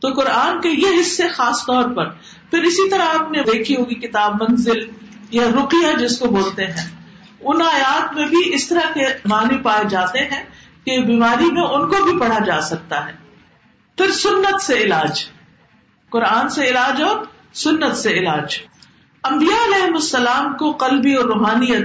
تو 0.01 0.13
قرآن 0.21 0.59
کے 0.61 0.69
یہ 0.69 0.99
حصے 0.99 1.27
خاص 1.37 1.65
طور 1.67 1.93
پر 1.95 2.09
پھر 2.51 2.63
اسی 2.71 2.89
طرح 2.89 3.15
آپ 3.19 3.31
نے 3.31 3.43
دیکھی 3.51 3.75
ہوگی 3.75 3.95
کتاب 4.07 4.41
منزل 4.41 4.79
یا 5.39 5.47
رکیا 5.59 5.91
جس 6.01 6.17
کو 6.19 6.27
بولتے 6.37 6.65
ہیں 6.73 6.91
ان 7.51 7.61
آیات 7.61 8.13
میں 8.17 8.25
بھی 8.27 8.41
اس 8.55 8.67
طرح 8.67 8.91
کے 8.93 9.05
معنی 9.31 9.57
پائے 9.63 9.83
جاتے 9.89 10.19
ہیں 10.31 10.41
کہ 10.85 10.97
بیماری 11.07 11.51
میں 11.55 11.61
ان 11.63 11.89
کو 11.93 12.03
بھی 12.05 12.19
پڑھا 12.19 12.39
جا 12.49 12.59
سکتا 12.71 13.05
ہے 13.07 13.11
پھر 14.01 14.11
سنت 14.11 14.19
سنت 14.19 14.61
سے 14.61 14.67
سے 14.67 14.73
سے 14.77 14.83
علاج 14.83 15.01
علاج 15.01 15.21
علاج 16.69 17.01
قرآن 17.03 17.05
اور 17.09 18.25
اور 18.33 18.55
امبیا 19.31 19.57
علیہ 19.65 19.87
السلام 19.87 20.53
کو 20.61 20.71
قلبی 20.83 21.13
روحانی 21.31 21.75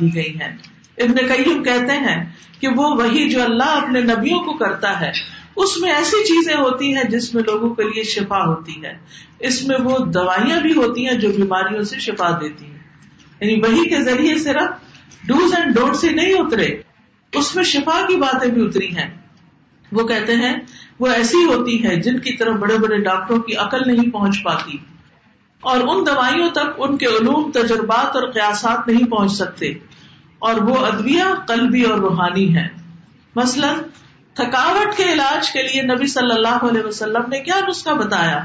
دی 0.00 0.08
گئی 0.14 0.34
ہیں 0.40 1.14
کئی 1.14 1.44
قیم 1.50 1.62
کہتے 1.68 1.96
ہیں 2.06 2.16
کہ 2.60 2.68
وہ 2.80 2.88
وہی 3.02 3.28
جو 3.30 3.42
اللہ 3.42 3.76
اپنے 3.82 4.00
نبیوں 4.12 4.38
کو 4.48 4.56
کرتا 4.64 4.98
ہے 5.00 5.10
اس 5.64 5.76
میں 5.80 5.92
ایسی 5.92 6.22
چیزیں 6.32 6.54
ہوتی 6.56 6.94
ہیں 6.96 7.04
جس 7.16 7.32
میں 7.34 7.42
لوگوں 7.50 7.74
کے 7.80 7.88
لیے 7.92 8.02
شفا 8.14 8.44
ہوتی 8.44 8.82
ہے 8.84 8.96
اس 9.50 9.62
میں 9.68 9.76
وہ 9.84 9.98
دوائیاں 10.18 10.60
بھی 10.66 10.72
ہوتی 10.82 11.06
ہیں 11.08 11.18
جو 11.26 11.32
بیماریوں 11.36 11.82
سے 11.92 11.98
شفا 12.08 12.30
دیتی 12.40 12.64
ہیں 12.70 13.28
یعنی 13.40 13.60
وہی 13.66 13.88
کے 13.90 14.02
ذریعے 14.10 14.38
صرف 14.48 14.80
ڈوز 15.26 15.54
اینڈ 15.56 15.74
ڈونٹ 15.74 15.96
سے 15.96 16.10
نہیں 16.12 16.34
اترے 16.38 16.68
اس 17.38 17.54
میں 17.56 17.64
شفا 17.72 18.00
کی 18.08 18.16
باتیں 18.22 18.48
بھی 18.50 18.62
اتری 18.66 18.88
ہیں 18.96 19.08
وہ 19.96 20.06
کہتے 20.08 20.34
ہیں 20.42 20.54
وہ 21.00 21.06
ایسی 21.14 21.44
ہوتی 21.52 21.82
ہے 21.84 21.94
جن 22.02 22.18
کی 22.26 22.36
طرف 22.36 22.56
بڑے 22.60 22.76
بڑے 22.84 22.98
ڈاکٹروں 23.04 23.38
کی 23.48 23.56
عقل 23.64 23.86
نہیں 23.92 24.10
پہنچ 24.12 24.42
پاتی 24.44 24.76
اور 25.70 25.80
ان 25.88 26.04
دوائیوں 26.06 26.48
تک 26.54 26.80
ان 26.86 26.96
کے 26.98 27.06
علوم 27.18 27.50
تجربات 27.54 28.16
اور 28.16 28.28
قیاسات 28.32 28.88
نہیں 28.88 29.10
پہنچ 29.10 29.32
سکتے 29.32 29.72
اور 30.48 30.60
وہ 30.68 30.76
ادبیہ 30.86 31.24
قلبی 31.48 31.82
اور 31.90 31.98
روحانی 32.04 32.46
ہیں 32.56 32.68
مثلاً 33.36 33.76
تھکاوٹ 34.40 34.96
کے 34.96 35.12
علاج 35.12 35.50
کے 35.52 35.62
لیے 35.62 35.82
نبی 35.94 36.06
صلی 36.16 36.32
اللہ 36.36 36.64
علیہ 36.70 36.82
وسلم 36.86 37.28
نے 37.30 37.40
کیا 37.48 37.60
نسخہ 37.68 37.94
بتایا 38.04 38.38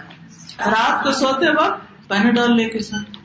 رات 0.75 1.03
کو 1.03 1.11
سوتے 1.21 1.49
وقت 1.61 2.07
پہنا 2.09 2.45
لے 2.55 2.69
کے 2.69 2.79
ساتھ 2.89 3.15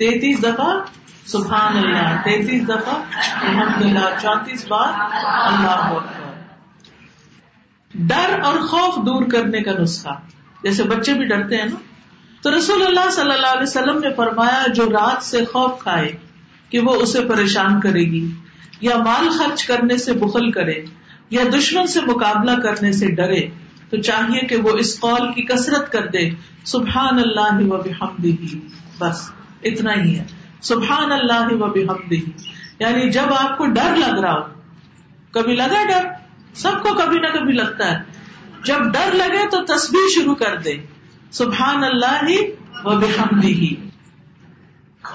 تینتیس 0.00 0.38
دفعہ 0.42 0.66
سبحان 1.30 1.76
اللہ 1.78 2.12
تینتیس 2.24 2.62
دفعہ 2.68 2.92
الحمد 3.48 3.80
للہ 3.84 4.04
چونتیس 4.20 4.64
بار 4.68 4.92
اللہ 5.22 5.90
ڈر 8.12 8.38
اور 8.50 8.54
خوف 8.70 8.94
دور 9.06 9.26
کرنے 9.32 9.60
کا 9.62 9.72
نسخہ 9.82 10.14
جیسے 10.62 10.82
بچے 10.92 11.14
بھی 11.18 11.26
ڈرتے 11.32 11.56
ہیں 11.60 11.64
نا 11.72 11.80
تو 12.42 12.50
رسول 12.56 12.84
اللہ 12.86 13.10
صلی 13.16 13.30
اللہ 13.32 13.52
علیہ 13.56 13.62
وسلم 13.62 13.98
نے 14.04 14.12
فرمایا 14.20 14.62
جو 14.78 14.88
رات 14.92 15.24
سے 15.24 15.44
خوف 15.52 15.78
کھائے 15.82 16.10
کہ 16.70 16.80
وہ 16.86 16.94
اسے 17.06 17.22
پریشان 17.32 17.78
کرے 17.80 18.04
گی 18.14 18.24
یا 18.88 18.96
مال 19.08 19.28
خرچ 19.38 19.64
کرنے 19.72 19.96
سے 20.06 20.12
بخل 20.24 20.50
کرے 20.52 20.78
یا 21.38 21.42
دشمن 21.58 21.86
سے 21.96 22.00
مقابلہ 22.06 22.54
کرنے 22.62 22.92
سے 23.02 23.10
ڈرے 23.20 23.42
تو 23.90 24.00
چاہیے 24.10 24.46
کہ 24.54 24.62
وہ 24.68 24.72
اس 24.84 24.98
قول 25.00 25.32
کی 25.34 25.42
کسرت 25.52 25.92
کر 25.92 26.06
دے 26.16 26.28
سبحان 26.74 27.18
اللہ 27.26 28.10
بس 28.98 29.30
اتنا 29.68 29.92
ہی 30.04 30.18
ہے 30.18 30.24
سبحان 30.70 31.12
اللہ 31.12 31.52
و 31.64 31.68
بےحم 31.72 32.14
یعنی 32.80 33.10
جب 33.16 33.32
آپ 33.38 33.56
کو 33.58 33.66
ڈر 33.78 33.96
لگ 33.96 34.18
رہا 34.24 34.32
ہو 34.38 35.30
کبھی 35.34 35.54
لگا 35.56 35.82
ڈر 35.88 36.06
سب 36.60 36.82
کو 36.82 36.94
کبھی 37.00 37.18
نہ 37.20 37.26
کبھی 37.34 37.52
لگتا 37.54 37.90
ہے 37.90 37.98
جب 38.64 38.84
ڈر 38.92 39.14
لگے 39.20 39.46
تو 39.50 39.64
تصویر 39.74 40.08
شروع 40.14 40.34
کر 40.44 40.56
دے 40.64 40.76
سبحان 41.40 41.84
اللہ 41.84 42.30
و 42.84 42.98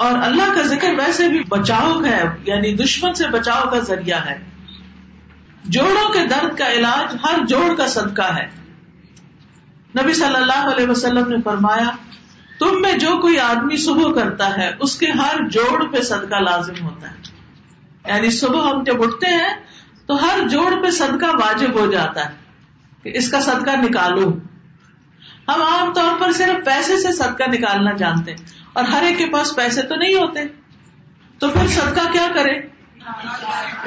اور 0.05 0.17
اللہ 0.27 0.53
کا 0.55 0.61
ذکر 0.67 0.93
ویسے 0.97 1.27
بھی 1.29 1.41
بچاؤ 1.49 1.91
ہے 2.03 2.21
یعنی 2.45 2.73
دشمن 2.75 3.13
سے 3.19 3.27
بچاؤ 3.31 3.69
کا 3.71 3.79
ذریعہ 3.89 4.19
ہے 4.25 4.37
جوڑوں 5.75 6.07
کے 6.13 6.25
درد 6.29 6.57
کا 6.57 6.71
علاج 6.79 7.15
ہر 7.23 7.45
جوڑ 7.51 7.67
کا 7.77 7.87
صدقہ 7.93 8.25
ہے 8.37 8.45
نبی 9.99 10.13
صلی 10.13 10.35
اللہ 10.35 10.67
علیہ 10.73 10.87
وسلم 10.89 11.29
نے 11.29 11.37
فرمایا 11.43 11.89
تم 12.59 12.81
میں 12.81 12.91
جو 12.99 13.09
کوئی 13.21 13.39
آدمی 13.45 13.77
صبح 13.85 14.11
کرتا 14.17 14.47
ہے 14.57 14.69
اس 14.85 14.95
کے 14.99 15.07
ہر 15.21 15.39
جوڑ 15.55 15.79
پہ 15.95 16.01
صدقہ 16.09 16.39
لازم 16.43 16.83
ہوتا 16.89 17.11
ہے 17.11 17.33
یعنی 18.11 18.29
صبح 18.39 18.69
ہم 18.69 18.83
جب 18.89 19.01
اٹھتے 19.03 19.29
ہیں 19.35 19.53
تو 20.07 20.17
ہر 20.25 20.47
جوڑ 20.49 20.69
پہ 20.83 20.89
صدقہ 20.99 21.31
واجب 21.41 21.79
ہو 21.79 21.85
جاتا 21.91 22.25
ہے 22.29 23.03
کہ 23.03 23.17
اس 23.21 23.29
کا 23.31 23.39
صدقہ 23.47 23.75
نکالو 23.83 24.27
ہم 25.47 25.61
عام 25.61 25.93
طور 25.93 26.19
پر 26.19 26.31
صرف 26.37 26.63
پیسے 26.65 26.97
سے 27.01 27.11
صدقہ 27.17 27.49
نکالنا 27.55 27.91
جانتے 28.03 28.31
ہیں 28.37 28.53
اور 28.79 28.83
ہر 28.93 29.03
ایک 29.09 29.17
کے 29.17 29.25
پاس 29.33 29.55
پیسے 29.55 29.81
تو 29.89 29.95
نہیں 30.03 30.13
ہوتے 30.19 30.43
تو 31.39 31.49
پھر 31.57 31.67
صدقہ 31.75 32.11
کیا 32.13 32.27
کرے 32.35 32.53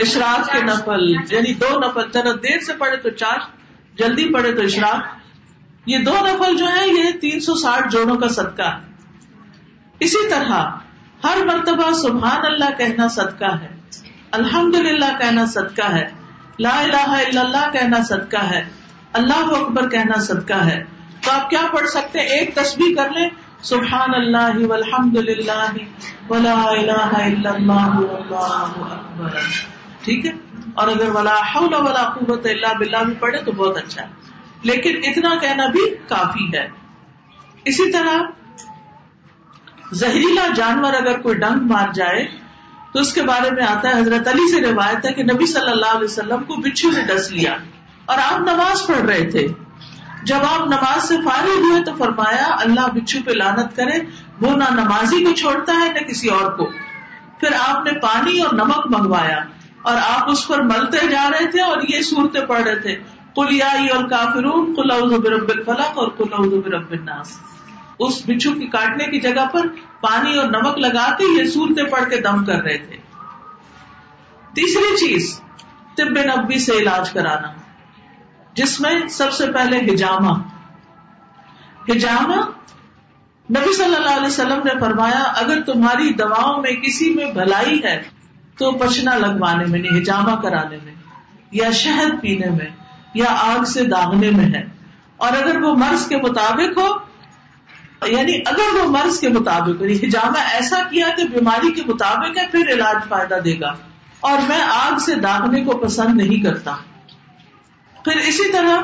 اشراق 0.04 0.50
کے 0.52 0.60
نفل 0.66 1.08
یعنی 1.34 1.52
دو 1.62 1.78
نفل 1.86 2.26
دیر 2.42 2.58
سے 2.66 2.72
پڑے 2.82 2.96
تو 3.06 3.10
چار 3.24 3.38
جلدی 4.02 4.32
پڑے 4.34 4.52
تو 4.56 4.62
اشراق 4.70 5.16
یہ 5.92 5.98
دو 6.06 6.12
نفل 6.24 6.56
جو 6.56 6.66
ہے 6.76 6.86
یہ 6.86 7.12
تین 7.20 7.40
سو 7.48 7.54
ساٹھ 7.60 7.86
جوڑوں 7.92 8.16
کا 8.22 8.28
صدقہ 8.38 8.66
اسی 10.06 10.20
طرح 10.30 10.50
ہر 11.24 11.38
مرتبہ 11.50 11.90
سبحان 12.00 12.44
اللہ 12.48 12.76
کہنا 12.80 13.06
صدقہ 13.14 13.52
ہے 13.62 13.70
الحمد 14.38 14.74
للہ 14.88 15.08
کہنا 15.22 15.44
صدقہ 15.54 15.86
ہے 15.94 16.04
لا 16.66 16.74
الہ 16.80 17.08
الا 17.20 17.40
اللہ 17.44 17.70
کہنا 17.78 18.02
صدقہ 18.10 18.42
ہے 18.50 18.62
اللہ 19.22 19.54
اکبر 19.60 19.88
کہنا 19.96 20.20
صدقہ 20.28 20.60
ہے 20.70 20.76
تو 21.24 21.30
آپ 21.36 21.48
کیا 21.50 21.62
پڑھ 21.72 21.88
سکتے 21.96 22.26
ایک 22.36 22.54
تسبیح 22.60 22.94
کر 23.00 23.14
لیں 23.18 23.28
سبحان 23.72 24.14
اللہ 24.20 24.62
للہ 25.14 25.72
ولا 26.28 26.60
الہ 26.76 27.10
الا 27.22 27.54
اللہ 27.54 28.00
اکبر 28.30 29.40
ٹھیک 30.04 30.26
ہے 30.26 30.32
اور 30.80 30.88
اگر 30.88 31.14
ولا 31.18 31.36
ولا 31.56 32.08
حول 32.14 32.20
قوت 32.20 32.46
اللہ 32.54 32.78
بلّہ 32.80 33.02
بھی 33.10 33.14
پڑھے 33.26 33.42
تو 33.46 33.52
بہت 33.62 33.76
اچھا 33.82 34.02
ہے 34.02 34.17
لیکن 34.70 35.00
اتنا 35.08 35.34
کہنا 35.40 35.66
بھی 35.76 35.80
کافی 36.08 36.46
ہے 36.56 36.66
اسی 37.72 37.90
طرح 37.92 38.18
زہریلا 40.00 40.46
جانور 40.56 40.94
اگر 40.94 41.20
کوئی 41.22 41.34
ڈنگ 41.38 41.66
مار 41.72 41.92
جائے 41.94 42.24
تو 42.92 43.00
اس 43.00 43.12
کے 43.12 43.22
بارے 43.28 43.50
میں 43.54 43.64
آتا 43.66 43.88
ہے 43.88 44.00
حضرت 44.00 44.28
علی 44.28 44.50
سے 44.50 44.60
روایت 44.70 45.04
ہے 45.06 45.12
کہ 45.14 45.22
نبی 45.32 45.46
صلی 45.52 45.70
اللہ 45.70 45.94
علیہ 45.96 46.04
وسلم 46.04 46.42
کو 46.48 46.56
بچھو 46.64 46.90
نے 46.90 47.02
ڈس 47.08 47.30
لیا 47.32 47.56
اور 48.12 48.18
آپ 48.24 48.38
نماز 48.48 48.86
پڑھ 48.86 49.00
رہے 49.10 49.28
تھے 49.30 49.46
جب 50.30 50.44
آپ 50.50 50.66
نماز 50.68 51.08
سے 51.08 51.14
فارغ 51.24 51.64
ہوئے 51.70 51.82
تو 51.84 51.92
فرمایا 51.98 52.46
اللہ 52.64 52.88
بچھو 52.94 53.18
پہ 53.26 53.32
لانت 53.42 53.76
کرے 53.76 53.98
وہ 54.40 54.54
نہ 54.56 54.70
نمازی 54.82 55.24
کو 55.24 55.32
چھوڑتا 55.42 55.72
ہے 55.84 55.92
نہ 55.92 56.06
کسی 56.08 56.28
اور 56.38 56.50
کو 56.58 56.66
پھر 57.40 57.54
آپ 57.66 57.84
نے 57.84 57.98
پانی 58.02 58.40
اور 58.42 58.52
نمک 58.62 58.86
منگوایا 58.94 59.38
اور 59.90 59.96
آپ 60.04 60.30
اس 60.30 60.46
پر 60.48 60.62
ملتے 60.72 61.06
جا 61.10 61.28
رہے 61.30 61.50
تھے 61.50 61.60
اور 61.62 61.82
یہ 61.88 62.00
صورتیں 62.10 62.40
پڑھ 62.46 62.62
رہے 62.68 62.78
تھے 62.86 62.96
کل 63.38 63.52
یا 63.54 63.98
کافرون 64.10 64.74
کل 64.76 64.90
ادب 64.90 65.26
رب 65.34 65.50
اور 65.70 66.08
کُلہ 66.18 66.40
برب 66.64 66.90
الناس 66.98 67.36
اس 68.06 68.20
بچھو 68.28 68.52
کی 68.58 68.66
کاٹنے 68.72 69.04
کی 69.10 69.20
جگہ 69.20 69.44
پر 69.52 69.66
پانی 70.00 70.36
اور 70.38 70.46
نمک 70.54 70.78
لگا 70.84 71.04
کے 71.18 71.24
یہ 71.36 71.44
سورتے 71.52 71.84
پڑ 71.90 72.02
کے 72.10 72.20
دم 72.24 72.44
کر 72.48 72.62
رہے 72.68 72.78
تھے 72.88 72.96
تیسری 74.56 74.96
چیز 75.00 75.30
طب 75.96 76.18
نبی 76.30 76.58
سے 76.64 76.76
علاج 76.82 77.10
کرانا 77.12 77.52
جس 78.60 78.78
میں 78.80 78.94
سب 79.18 79.32
سے 79.38 79.46
پہلے 79.56 79.78
ہجامہ 79.92 80.34
ہجامہ 81.90 82.40
نبی 83.58 83.74
صلی 83.76 83.94
اللہ 83.96 84.16
علیہ 84.16 84.26
وسلم 84.26 84.62
نے 84.66 84.78
فرمایا 84.80 85.22
اگر 85.44 85.62
تمہاری 85.66 86.12
دواؤں 86.22 86.60
میں 86.62 86.72
کسی 86.86 87.12
میں 87.14 87.30
بھلائی 87.38 87.82
ہے 87.84 87.96
تو 88.58 88.72
پچنا 88.82 89.14
لگوانے 89.26 89.64
میں 89.64 89.78
نہیں 89.78 89.90
یعنی 89.92 90.00
ہجامہ 90.02 90.36
کرانے 90.42 90.78
میں 90.84 90.94
یا 91.62 91.70
شہد 91.82 92.20
پینے 92.22 92.50
میں 92.58 92.68
یا 93.14 93.26
آگ 93.52 93.64
سے 93.72 93.84
داغنے 93.90 94.30
میں 94.36 94.44
ہے 94.54 94.62
اور 95.26 95.36
اگر 95.36 95.60
وہ 95.62 95.74
مرض 95.78 96.06
کے 96.08 96.16
مطابق 96.22 96.78
ہو 96.78 98.08
یعنی 98.08 98.32
اگر 98.46 98.76
وہ 98.78 98.88
مرض 98.90 99.18
کے 99.20 99.28
مطابق 99.36 99.80
ہو 99.80 99.86
ہجامہ 100.04 100.38
یعنی 100.38 100.52
ایسا 100.56 100.82
کیا 100.90 101.06
کہ 101.16 101.24
بیماری 101.32 101.72
کے 101.74 101.82
مطابق 101.86 102.38
ہے 102.38 102.46
پھر 102.50 102.70
علاج 102.72 103.08
فائدہ 103.08 103.38
دے 103.44 103.58
گا 103.60 103.74
اور 104.28 104.38
میں 104.48 104.60
آگ 104.74 104.98
سے 105.04 105.14
داغنے 105.24 105.64
کو 105.64 105.76
پسند 105.86 106.20
نہیں 106.22 106.42
کرتا 106.44 106.74
پھر 108.04 108.20
اسی 108.28 108.50
طرح 108.52 108.80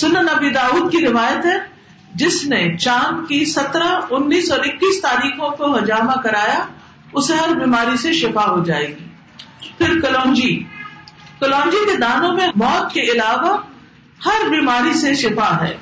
سنن 0.00 0.26
نبی 0.32 0.50
داود 0.50 0.90
کی 0.92 1.04
روایت 1.06 1.44
ہے 1.46 1.56
جس 2.22 2.44
نے 2.48 2.66
چاند 2.76 3.26
کی 3.28 3.44
سترہ 3.54 3.88
انیس 4.16 4.50
اور 4.52 4.60
اکیس 4.70 5.00
تاریخوں 5.02 5.48
کو 5.58 5.74
ہجامہ 5.76 6.20
کرایا 6.24 6.60
اسے 7.20 7.34
ہر 7.34 7.54
بیماری 7.60 7.96
سے 8.02 8.12
شفا 8.20 8.44
ہو 8.50 8.62
جائے 8.64 8.86
گی 8.88 9.70
پھر 9.78 9.98
کلونجی 10.00 10.52
کلونجی 11.42 11.78
کے 11.90 11.96
دانوں 12.00 12.32
میں 12.32 12.46
موت 12.56 12.92
کے 12.92 13.00
علاوہ 13.12 13.56
ہر 14.26 14.48
بیماری 14.50 14.92
سے 14.98 15.14
شفا 15.22 15.48
ہے 15.62 15.74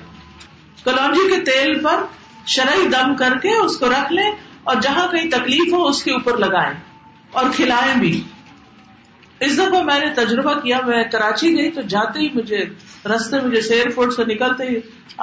کلونجی 0.85 1.29
کے 1.33 1.41
تیل 1.51 1.79
پر 1.87 2.05
شرعی 2.53 2.87
دم 2.93 3.15
کر 3.23 3.37
کے 3.43 3.55
اس 3.65 3.77
کو 3.79 3.89
رکھ 3.93 4.13
لیں 4.19 4.31
اور 4.71 4.77
جہاں 4.87 5.07
کہیں 5.13 5.29
تکلیف 5.31 5.73
ہو 5.73 5.85
اس 5.89 6.03
کے 6.05 6.13
اوپر 6.13 6.39
لگائیں 6.45 6.73
اور 7.41 7.51
کھلائیں 7.57 7.95
بھی 8.01 8.13
اس 9.47 9.59
دفعہ 9.59 9.83
میں 9.91 9.99
نے 10.01 10.07
تجربہ 10.15 10.55
کیا 10.63 10.79
میں 10.87 11.03
کراچی 11.13 11.53
گئی 11.57 11.71
تو 11.77 11.83
جاتے 11.95 12.21
ہی 12.21 12.29
مجھے 12.35 12.65
رستے 13.15 13.41
مجھے 13.45 13.61
سیئر 13.69 13.91
فورٹ 13.95 14.13
سے 14.15 14.25
نکلتے 14.33 14.69
ہی 14.71 14.77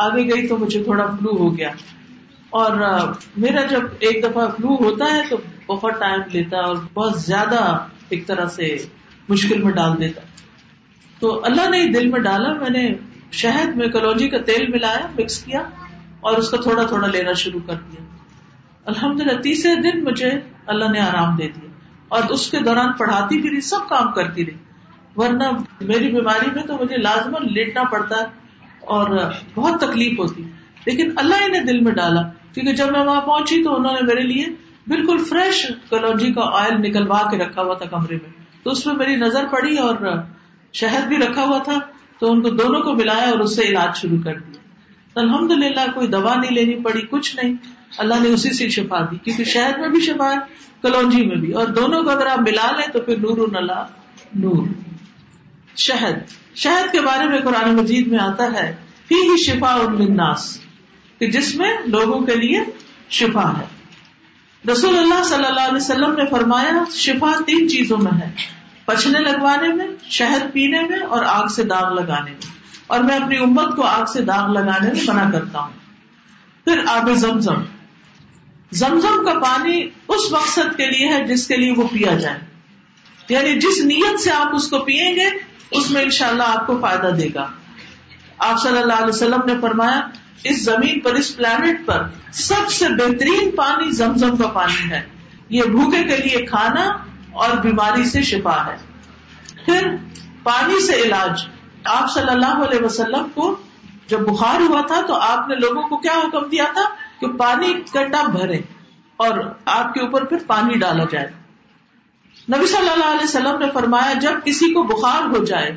آگے 0.05 0.27
گئی 0.33 0.47
تو 0.47 0.57
مجھے 0.63 0.83
تھوڑا 0.83 1.05
فلو 1.15 1.35
ہو 1.39 1.49
گیا 1.57 1.69
اور 2.61 2.77
میرا 3.45 3.65
جب 3.73 4.05
ایک 4.09 4.23
دفعہ 4.23 4.47
فلو 4.55 4.75
ہوتا 4.85 5.13
ہے 5.15 5.21
تو 5.29 5.37
بہت 5.73 5.99
ٹائم 6.05 6.21
لیتا 6.33 6.63
اور 6.69 6.75
بہت 6.93 7.21
زیادہ 7.27 7.61
ایک 8.15 8.25
طرح 8.27 8.47
سے 8.59 8.75
مشکل 9.29 9.61
میں 9.63 9.71
ڈال 9.77 9.97
دیتا 9.99 10.21
تو 11.19 11.39
اللہ 11.45 11.69
نے 11.69 11.85
دل 11.99 12.07
میں 12.09 12.19
ڈالا 12.29 12.51
میں 12.61 12.69
نے 12.69 12.81
شہد 13.41 13.75
میں 13.77 13.87
کلوجی 13.93 14.27
کا 14.33 14.37
تیل 14.49 14.67
ملایا 14.71 15.05
مکس 15.19 15.37
کیا 15.43 15.61
اور 16.27 16.37
اس 16.37 16.45
اس 16.45 16.49
کا 16.51 16.57
تھوڑا 16.65 16.83
تھوڑا 16.91 17.07
لینا 17.15 17.33
شروع 17.43 17.59
کر 17.67 17.75
دیا 17.91 18.01
دیا 18.09 18.91
الحمد 18.93 19.21
للہ 19.21 19.41
تیسرے 19.47 19.75
دن 19.87 20.03
مجھے 20.03 20.29
اللہ 20.75 20.91
نے 20.91 20.99
آرام 21.05 21.35
دے 21.37 21.47
اور 22.17 22.23
کے 22.51 22.59
دوران 22.67 22.91
پڑھاتی 22.99 23.41
رہی 23.49 23.61
سب 23.69 23.87
کام 23.89 24.11
کرتی 24.19 24.43
ورنہ 25.15 25.49
میری 25.93 26.11
بیماری 26.15 26.51
میں 26.55 26.63
تو 26.67 26.77
مجھے 26.81 26.97
لازمن 27.07 27.51
لیٹنا 27.53 27.83
پڑتا 27.91 28.17
ہے 28.19 28.85
اور 28.97 29.09
بہت 29.55 29.79
تکلیف 29.81 30.19
ہوتی 30.19 30.43
لیکن 30.85 31.11
اللہ 31.23 31.47
نے 31.57 31.63
دل 31.71 31.79
میں 31.89 31.91
ڈالا 32.01 32.21
کیونکہ 32.53 32.73
جب 32.81 32.91
میں 32.97 33.03
وہاں 33.05 33.21
پہنچی 33.31 33.63
تو 33.63 33.75
انہوں 33.75 33.93
نے 33.99 34.05
میرے 34.13 34.21
لیے 34.33 34.45
بالکل 34.95 35.23
فریش 35.29 35.65
کلوجی 35.89 36.31
کا 36.33 36.49
آئل 36.63 36.79
نکلوا 36.87 37.21
کے 37.31 37.37
رکھا 37.43 37.61
ہوا 37.61 37.73
تھا 37.81 37.85
کمرے 37.95 38.15
میں 38.23 38.35
تو 38.63 38.71
اس 38.77 38.85
میں 38.87 38.95
میری 39.01 39.15
نظر 39.25 39.47
پڑی 39.55 39.77
اور 39.89 39.95
شہد 40.79 41.07
بھی 41.07 41.17
رکھا 41.17 41.43
ہوا 41.45 41.57
تھا 41.63 41.77
تو 42.19 42.31
ان 42.31 42.41
کو 42.41 42.49
دونوں 42.61 42.81
کو 42.83 42.93
ملایا 42.95 43.29
اور 43.29 43.39
اس 43.39 43.55
سے 43.55 43.65
علاج 43.67 43.97
شروع 43.99 44.17
کر 44.23 44.39
دیا 44.39 44.61
الحمد 45.21 45.51
للہ 45.63 45.85
کوئی 45.93 46.07
دوا 46.07 46.33
نہیں 46.39 46.51
لینی 46.55 46.75
پڑی 46.83 47.01
کچھ 47.09 47.35
نہیں 47.35 47.53
اللہ 48.03 48.21
نے 48.23 48.29
اسی 48.33 48.53
سے 48.57 48.67
شفا 48.69 48.99
دی 49.11 49.17
کیونکہ 49.23 49.43
شہد 49.51 49.79
میں 49.79 49.89
بھی 49.89 50.01
شفا 50.05 50.31
ہے 50.31 50.37
کلونجی 50.81 51.25
میں 51.27 51.35
بھی 51.45 51.51
اور 51.61 51.67
دونوں 51.77 52.03
کو 52.03 52.09
اگر 52.09 52.25
آپ 52.31 52.39
ملا 52.49 52.69
لیں 52.77 52.87
تو 52.93 52.99
پھر 53.07 53.17
نور 53.21 53.47
نور 54.43 54.67
شہد 55.85 56.31
شہد 56.61 56.91
کے 56.91 57.01
بارے 57.05 57.27
میں 57.29 57.39
قرآن 57.43 57.75
مجید 57.75 58.07
میں 58.11 58.19
آتا 58.19 58.51
ہے 58.53 58.67
فی 59.07 59.15
ہی 59.29 59.37
شفا 59.43 59.71
اور 59.81 59.95
کہ 61.19 61.27
جس 61.31 61.55
میں 61.57 61.71
لوگوں 61.95 62.19
کے 62.25 62.33
لیے 62.41 62.59
شفا 63.19 63.47
ہے 63.57 64.71
رسول 64.71 64.97
اللہ 64.97 65.23
صلی 65.25 65.45
اللہ 65.45 65.59
علیہ 65.67 65.75
وسلم 65.75 66.13
نے 66.17 66.25
فرمایا 66.31 66.83
شفا 66.95 67.31
تین 67.45 67.67
چیزوں 67.69 67.97
میں 68.01 68.11
ہے 68.21 68.29
پچھنے 68.87 69.19
لگوانے 69.19 69.67
میں 69.77 69.85
شہد 70.17 70.43
پینے 70.51 70.81
میں 70.89 70.99
اور 71.15 71.23
آگ 71.29 71.47
سے 71.55 71.63
داغ 71.71 71.93
لگانے 71.93 72.31
میں 72.31 72.51
اور 72.95 72.99
میں 73.07 73.15
اپنی 73.15 73.37
امت 73.45 73.75
کو 73.75 73.83
آگ 73.85 74.03
سے 74.11 74.21
داغ 74.29 74.51
لگانے 74.57 74.91
میں 74.91 75.01
منع 75.07 75.23
کرتا 75.31 75.59
ہوں 75.63 75.73
پھر 76.65 76.81
آب 76.91 77.09
زمزم 77.23 77.63
زمزم 78.83 79.25
کا 79.25 79.33
پانی 79.39 79.81
اس 79.81 80.31
مقصد 80.31 80.77
کے 80.77 80.85
لیے 80.91 81.07
ہے 81.13 81.23
جس 81.27 81.45
کے 81.47 81.57
لیے 81.57 81.71
وہ 81.77 81.87
پیا 81.93 82.13
جائے 82.21 82.39
یعنی 83.35 83.55
جس 83.65 83.81
نیت 83.91 84.19
سے 84.23 84.31
آپ 84.31 84.55
اس 84.55 84.67
کو 84.69 84.79
پیئیں 84.89 85.15
گے 85.15 85.27
اس 85.79 85.89
میں 85.91 86.01
ان 86.03 86.09
شاء 86.19 86.27
اللہ 86.27 86.53
آپ 86.55 86.65
کو 86.67 86.77
فائدہ 86.81 87.07
دے 87.17 87.27
گا 87.35 87.45
آپ 88.49 88.61
صلی 88.63 88.77
اللہ 88.77 89.01
علیہ 89.03 89.13
وسلم 89.17 89.45
نے 89.47 89.53
فرمایا 89.61 89.99
اس 90.53 90.63
زمین 90.65 90.99
پر 91.05 91.13
اس 91.23 91.35
پلانٹ 91.37 91.85
پر 91.85 92.07
سب 92.43 92.69
سے 92.79 92.89
بہترین 93.03 93.51
پانی 93.57 93.91
زمزم 93.99 94.37
کا 94.43 94.47
پانی 94.59 94.89
ہے 94.91 95.01
یہ 95.57 95.71
بھوکے 95.75 96.03
کے 96.13 96.17
لیے 96.23 96.45
کھانا 96.45 96.85
اور 97.45 97.57
بیماری 97.63 98.03
سے 98.09 98.21
شفا 98.27 98.55
ہے 98.67 98.75
پھر 99.65 99.87
پانی 100.43 100.79
سے 100.85 101.01
علاج 101.07 101.41
آپ 101.95 102.11
صلی 102.13 102.29
اللہ 102.35 102.61
علیہ 102.67 102.83
وسلم 102.85 103.25
کو 103.33 103.49
جب 104.13 104.21
بخار 104.29 104.61
ہوا 104.69 104.79
تھا 104.91 104.99
تو 105.07 105.15
آپ 105.27 105.47
نے 105.49 105.55
لوگوں 105.63 105.81
کو 105.89 105.97
کیا 106.05 106.15
حکم 106.23 106.47
دیا 106.53 106.65
تھا 106.77 106.85
کہ 107.19 107.27
پانی 107.41 107.73
بھرے 108.35 108.57
اور 109.25 109.37
آپ 109.73 109.93
کے 109.93 110.01
اوپر 110.05 110.25
پھر 110.31 110.43
پانی 110.47 110.77
ڈالا 110.83 111.05
جائے 111.11 111.27
نبی 112.53 112.67
صلی 112.71 112.89
اللہ 112.93 113.11
علیہ 113.15 113.23
وسلم 113.23 113.59
نے 113.65 113.69
فرمایا 113.75 114.13
جب 114.25 114.39
کسی 114.45 114.71
کو 114.77 114.83
بخار 114.93 115.27
ہو 115.35 115.43
جائے 115.51 115.71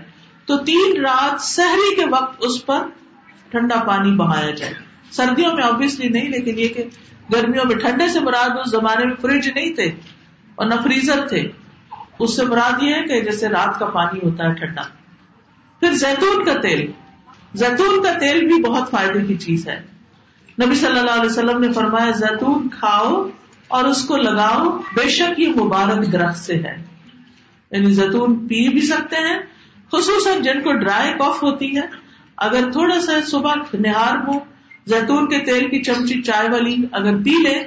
تو 0.51 0.57
تین 0.71 1.01
رات 1.09 1.41
سہری 1.49 1.95
کے 2.01 2.07
وقت 2.17 2.45
اس 2.49 2.57
پر 2.71 2.87
ٹھنڈا 3.57 3.83
پانی 3.91 4.15
بہایا 4.25 4.51
جائے 4.63 4.73
سردیوں 5.21 5.53
میں 5.61 5.65
آبیسلی 5.67 6.09
نہیں 6.17 6.29
لیکن 6.37 6.59
یہ 6.65 6.73
کہ 6.79 6.85
گرمیوں 7.37 7.65
میں 7.73 7.77
ٹھنڈے 7.87 8.09
سے 8.17 8.21
مراد 8.31 8.59
اس 8.65 8.71
زمانے 8.77 9.07
میں 9.11 9.15
فریج 9.27 9.49
نہیں 9.59 9.75
تھے 9.81 9.91
اور 10.61 10.69
نہ 10.69 10.75
فریزر 10.85 11.21
تھے 11.29 11.41
اس 12.25 12.35
سے 12.37 12.45
مراد 12.47 12.83
یہ 12.83 12.95
ہے 12.95 13.03
کہ 13.11 13.21
جیسے 13.29 13.49
رات 13.53 13.79
کا 13.79 13.87
پانی 13.93 14.19
ہوتا 14.25 14.49
ہے 14.49 14.55
ٹھنڈا 14.55 14.83
پھر 15.81 15.93
زیتون 16.03 16.45
کا 16.45 16.55
تیل 16.63 16.81
زیتون 17.61 18.03
کا 18.05 18.13
تیل 18.19 18.45
بھی 18.49 18.61
بہت 18.65 18.91
فائدے 18.91 19.23
کی 19.29 19.37
چیز 19.45 19.67
ہے 19.69 19.79
نبی 20.65 20.75
صلی 20.83 20.99
اللہ 20.99 21.17
علیہ 21.21 21.31
وسلم 21.31 21.61
نے 21.61 21.73
فرمایا 21.81 22.11
زیتون 22.19 22.69
کھاؤ 22.77 23.15
اور 23.79 23.85
اس 23.93 24.05
کو 24.11 24.17
لگاؤ 24.27 24.69
بے 24.97 25.09
شک 25.17 25.41
یہ 25.41 25.59
مبارک 25.63 26.13
درخت 26.13 26.39
سے 26.41 26.57
ہے 26.67 26.75
یعنی 27.71 27.93
زیتون 28.01 28.37
پی 28.53 28.61
بھی 28.77 28.81
سکتے 28.93 29.27
ہیں 29.29 29.37
خصوصاً 29.93 30.43
جن 30.49 30.61
کو 30.63 30.73
ڈرائی 30.85 31.13
کف 31.23 31.43
ہوتی 31.43 31.77
ہے 31.79 31.87
اگر 32.49 32.71
تھوڑا 32.73 33.01
سا 33.09 33.19
صبح 33.31 33.55
نہار 33.89 34.23
ہو 34.27 34.39
زیتون 34.97 35.29
کے 35.33 35.39
تیل 35.51 35.69
کی 35.71 35.83
چمچی 35.91 36.23
چائے 36.31 36.49
والی 36.57 36.77
اگر 37.01 37.23
پی 37.25 37.43
لے 37.49 37.59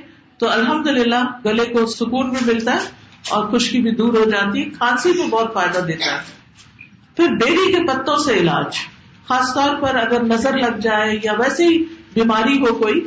تو 0.44 0.50
الحمد 0.52 0.88
للہ 0.96 1.16
گلے 1.44 1.64
کو 1.74 1.86
سکون 1.92 2.30
بھی 2.30 2.40
ملتا 2.46 2.74
ہے 2.76 3.32
اور 3.36 3.44
خشکی 3.52 3.80
بھی 3.82 3.92
دور 4.00 4.14
ہو 4.20 4.24
جاتی 4.30 4.60
ہے 4.62 4.70
کھانسی 4.78 5.12
کو 5.18 5.26
بہت 5.36 5.54
فائدہ 5.54 5.80
دیتا 5.90 6.12
ہے 6.12 6.88
پھر 7.18 7.36
بیری 7.44 7.72
کے 7.76 7.84
پتوں 7.88 8.16
سے 8.24 8.34
علاج 8.40 8.80
خاص 9.28 9.54
طور 9.56 9.76
پر 9.82 9.96
اگر 10.00 10.24
نظر 10.32 10.58
لگ 10.64 10.80
جائے 10.88 11.16
یا 11.24 11.34
ویسے 11.40 11.68
ہی 11.68 11.78
بیماری 12.14 12.58
ہو 12.66 12.74
کوئی 12.82 13.00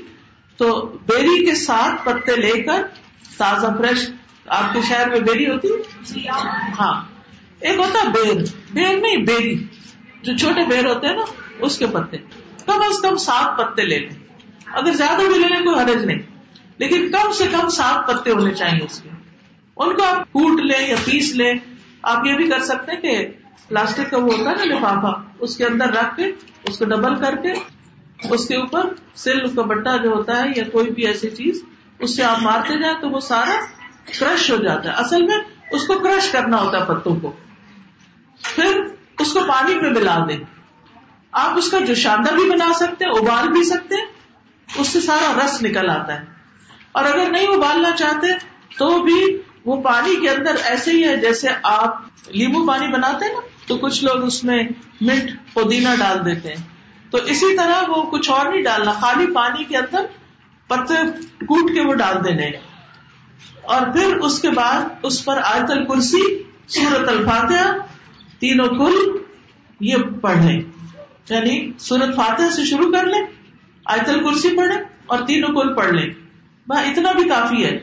تو 0.63 0.69
بیری 1.11 1.45
کے 1.47 1.55
ساتھ 1.65 2.05
پتے 2.07 2.37
لے 2.41 2.53
کر 2.69 2.83
تازہ 3.39 3.73
فریش 3.79 4.07
آپ 4.61 4.73
کے 4.75 4.83
شہر 4.89 5.09
میں 5.11 5.21
بیری 5.29 5.49
ہوتی 5.51 5.71
جی، 6.13 6.27
ہاں 6.79 6.95
ایک 7.59 7.79
ہوتا 7.79 8.07
بیر 8.15 8.41
بیر 8.79 8.97
نہیں 9.03 9.27
بیری 9.27 9.55
جو 10.23 10.37
چھوٹے 10.45 10.65
بیر 10.73 10.87
ہوتے 10.89 11.07
ہیں 11.07 11.15
نا 11.17 11.25
اس 11.69 11.77
کے 11.79 11.87
پتے 11.99 12.23
کم 12.65 12.87
از 12.89 13.01
کم 13.03 13.17
سات 13.29 13.57
پتے 13.59 13.87
لے 13.93 13.99
لیں 14.07 14.19
اگر 14.83 14.97
زیادہ 15.05 15.29
بھی 15.33 15.39
لے 15.45 15.49
لیں 15.55 15.61
کوئی 15.65 15.79
حرج 15.83 16.05
نہیں 16.05 16.23
لیکن 16.79 17.11
کم 17.13 17.33
سے 17.39 17.45
کم 17.53 17.69
صاف 17.77 18.07
پتے 18.07 18.31
ہونے 18.31 18.53
چاہیے 18.55 18.83
اس 18.85 19.01
کے 19.03 19.09
ان 19.83 19.97
کو 19.97 20.05
آپ 20.05 20.33
کوٹ 20.33 20.61
لیں 20.61 20.87
یا 20.89 20.97
پیس 21.05 21.33
لیں 21.37 21.53
آپ 22.13 22.27
یہ 22.27 22.37
بھی 22.37 22.49
کر 22.51 22.61
سکتے 22.71 22.93
ہیں 22.93 23.01
کہ 23.01 23.15
پلاسٹک 23.69 24.11
کا 24.11 24.17
وہ 24.25 24.33
ہوتا 24.37 24.51
ہے 24.51 24.57
نا 24.57 24.65
لفافہ 24.75 25.13
اس 25.47 25.57
کے 25.57 25.65
اندر 25.67 25.93
رکھ 26.01 26.17
کے 26.17 26.27
اس 26.71 26.79
کو 26.79 26.85
ڈبل 26.93 27.15
کر 27.25 27.37
کے 27.43 27.53
اس 28.35 28.47
کے 28.49 28.57
اوپر 28.57 28.89
سل 29.23 29.47
کا 29.55 29.63
بٹا 29.73 29.97
جو 30.03 30.11
ہوتا 30.15 30.39
ہے 30.43 30.49
یا 30.57 30.65
کوئی 30.73 30.91
بھی 30.99 31.07
ایسی 31.07 31.31
چیز 31.39 31.63
اس 32.07 32.17
سے 32.17 32.25
آپ 32.25 32.43
مارتے 32.43 32.79
جائیں 32.81 32.95
تو 33.01 33.09
وہ 33.11 33.21
سارا 33.29 33.59
کرش 34.19 34.51
ہو 34.51 34.57
جاتا 34.65 34.89
ہے 34.93 35.05
اصل 35.05 35.23
میں 35.31 35.39
اس 35.79 35.87
کو 35.87 35.99
کرش 36.05 36.31
کرنا 36.33 36.61
ہوتا 36.63 36.79
ہے 36.81 36.95
پتوں 36.95 37.15
کو 37.23 37.33
پھر 38.49 38.81
اس 39.25 39.33
کو 39.33 39.41
پانی 39.49 39.75
میں 39.81 39.91
ملا 39.91 40.17
دیں 40.29 40.37
آپ 41.45 41.59
اس 41.59 41.71
کا 41.71 41.79
جوشاندہ 41.89 42.35
بھی 42.35 42.51
بنا 42.51 42.73
سکتے 42.81 43.05
ہیں 43.05 43.13
ابال 43.21 43.49
بھی 43.53 43.63
سکتے 43.73 44.01
ہیں 44.05 44.81
اس 44.81 44.89
سے 44.89 45.01
سارا 45.07 45.33
رس 45.45 45.61
نکل 45.63 45.91
آتا 45.91 46.21
ہے 46.21 46.25
اور 46.99 47.05
اگر 47.05 47.31
نہیں 47.31 47.49
وہ 47.63 47.91
چاہتے 47.97 48.27
تو 48.77 48.87
بھی 49.07 49.17
وہ 49.71 49.75
پانی 49.83 50.15
کے 50.21 50.29
اندر 50.31 50.61
ایسے 50.73 50.91
ہی 50.97 51.03
ہے 51.09 51.17
جیسے 51.25 51.49
آپ 51.71 52.31
لیمو 52.41 52.67
پانی 52.67 52.89
بناتے 52.93 53.25
ہیں 53.25 53.33
نا 53.33 53.41
تو 53.67 53.77
کچھ 53.83 53.99
لوگ 54.05 54.25
اس 54.29 54.39
میں 54.51 54.57
مٹ 55.09 55.33
پودینا 55.55 55.95
ڈال 56.05 56.25
دیتے 56.31 56.55
ہیں 56.55 56.65
تو 57.11 57.19
اسی 57.35 57.55
طرح 57.57 57.91
وہ 57.97 58.03
کچھ 58.13 58.31
اور 58.37 58.47
نہیں 58.53 58.63
ڈالنا 58.69 58.93
خالی 59.05 59.27
پانی 59.35 59.65
کے 59.73 59.77
اندر 59.83 60.07
پتے 60.73 61.03
کوٹ 61.53 61.71
کے 61.75 61.87
وہ 61.89 61.95
ڈال 62.05 62.23
دینے 62.25 62.51
اور 63.75 63.87
پھر 63.93 64.17
اس 64.29 64.41
کے 64.43 64.51
بعد 64.63 65.05
اس 65.11 65.25
پر 65.25 65.41
آیت 65.53 65.71
الکرسی 65.79 66.25
سورت 66.81 67.09
الفاتحہ 67.19 67.73
تینوں 68.45 68.69
کل 68.83 68.99
یہ 69.93 70.09
پڑھیں 70.21 70.55
یعنی 70.57 71.59
سورت 71.89 72.17
فاتحہ 72.23 72.51
سے 72.61 72.65
شروع 72.75 72.91
کر 72.99 73.07
لیں 73.17 73.25
آیت 73.97 74.09
الکرسی 74.15 74.57
پڑھے 74.63 74.81
اور 75.15 75.27
تینوں 75.33 75.55
کل 75.61 75.73
پڑھ 75.83 75.93
لیں 75.99 76.09
اتنا 76.75 77.11
بھی 77.19 77.29
کافی 77.29 77.65
ہے 77.65 77.79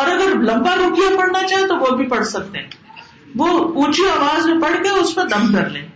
اور 0.00 0.06
اگر 0.08 0.34
لمبا 0.50 0.74
روپیہ 0.78 1.16
پڑھنا 1.18 1.46
چاہے 1.48 1.66
تو 1.68 1.76
وہ 1.78 1.96
بھی 1.96 2.08
پڑھ 2.08 2.24
سکتے 2.28 2.58
ہیں 2.58 3.36
وہ 3.38 3.46
اونچی 3.84 4.02
آواز 4.10 4.46
میں 4.48 4.60
پڑھ 4.62 4.76
کے 4.82 4.90
اس 4.98 5.14
پہ 5.14 5.22
دم 5.34 5.52
کر 5.52 5.68
لیں 5.70 5.86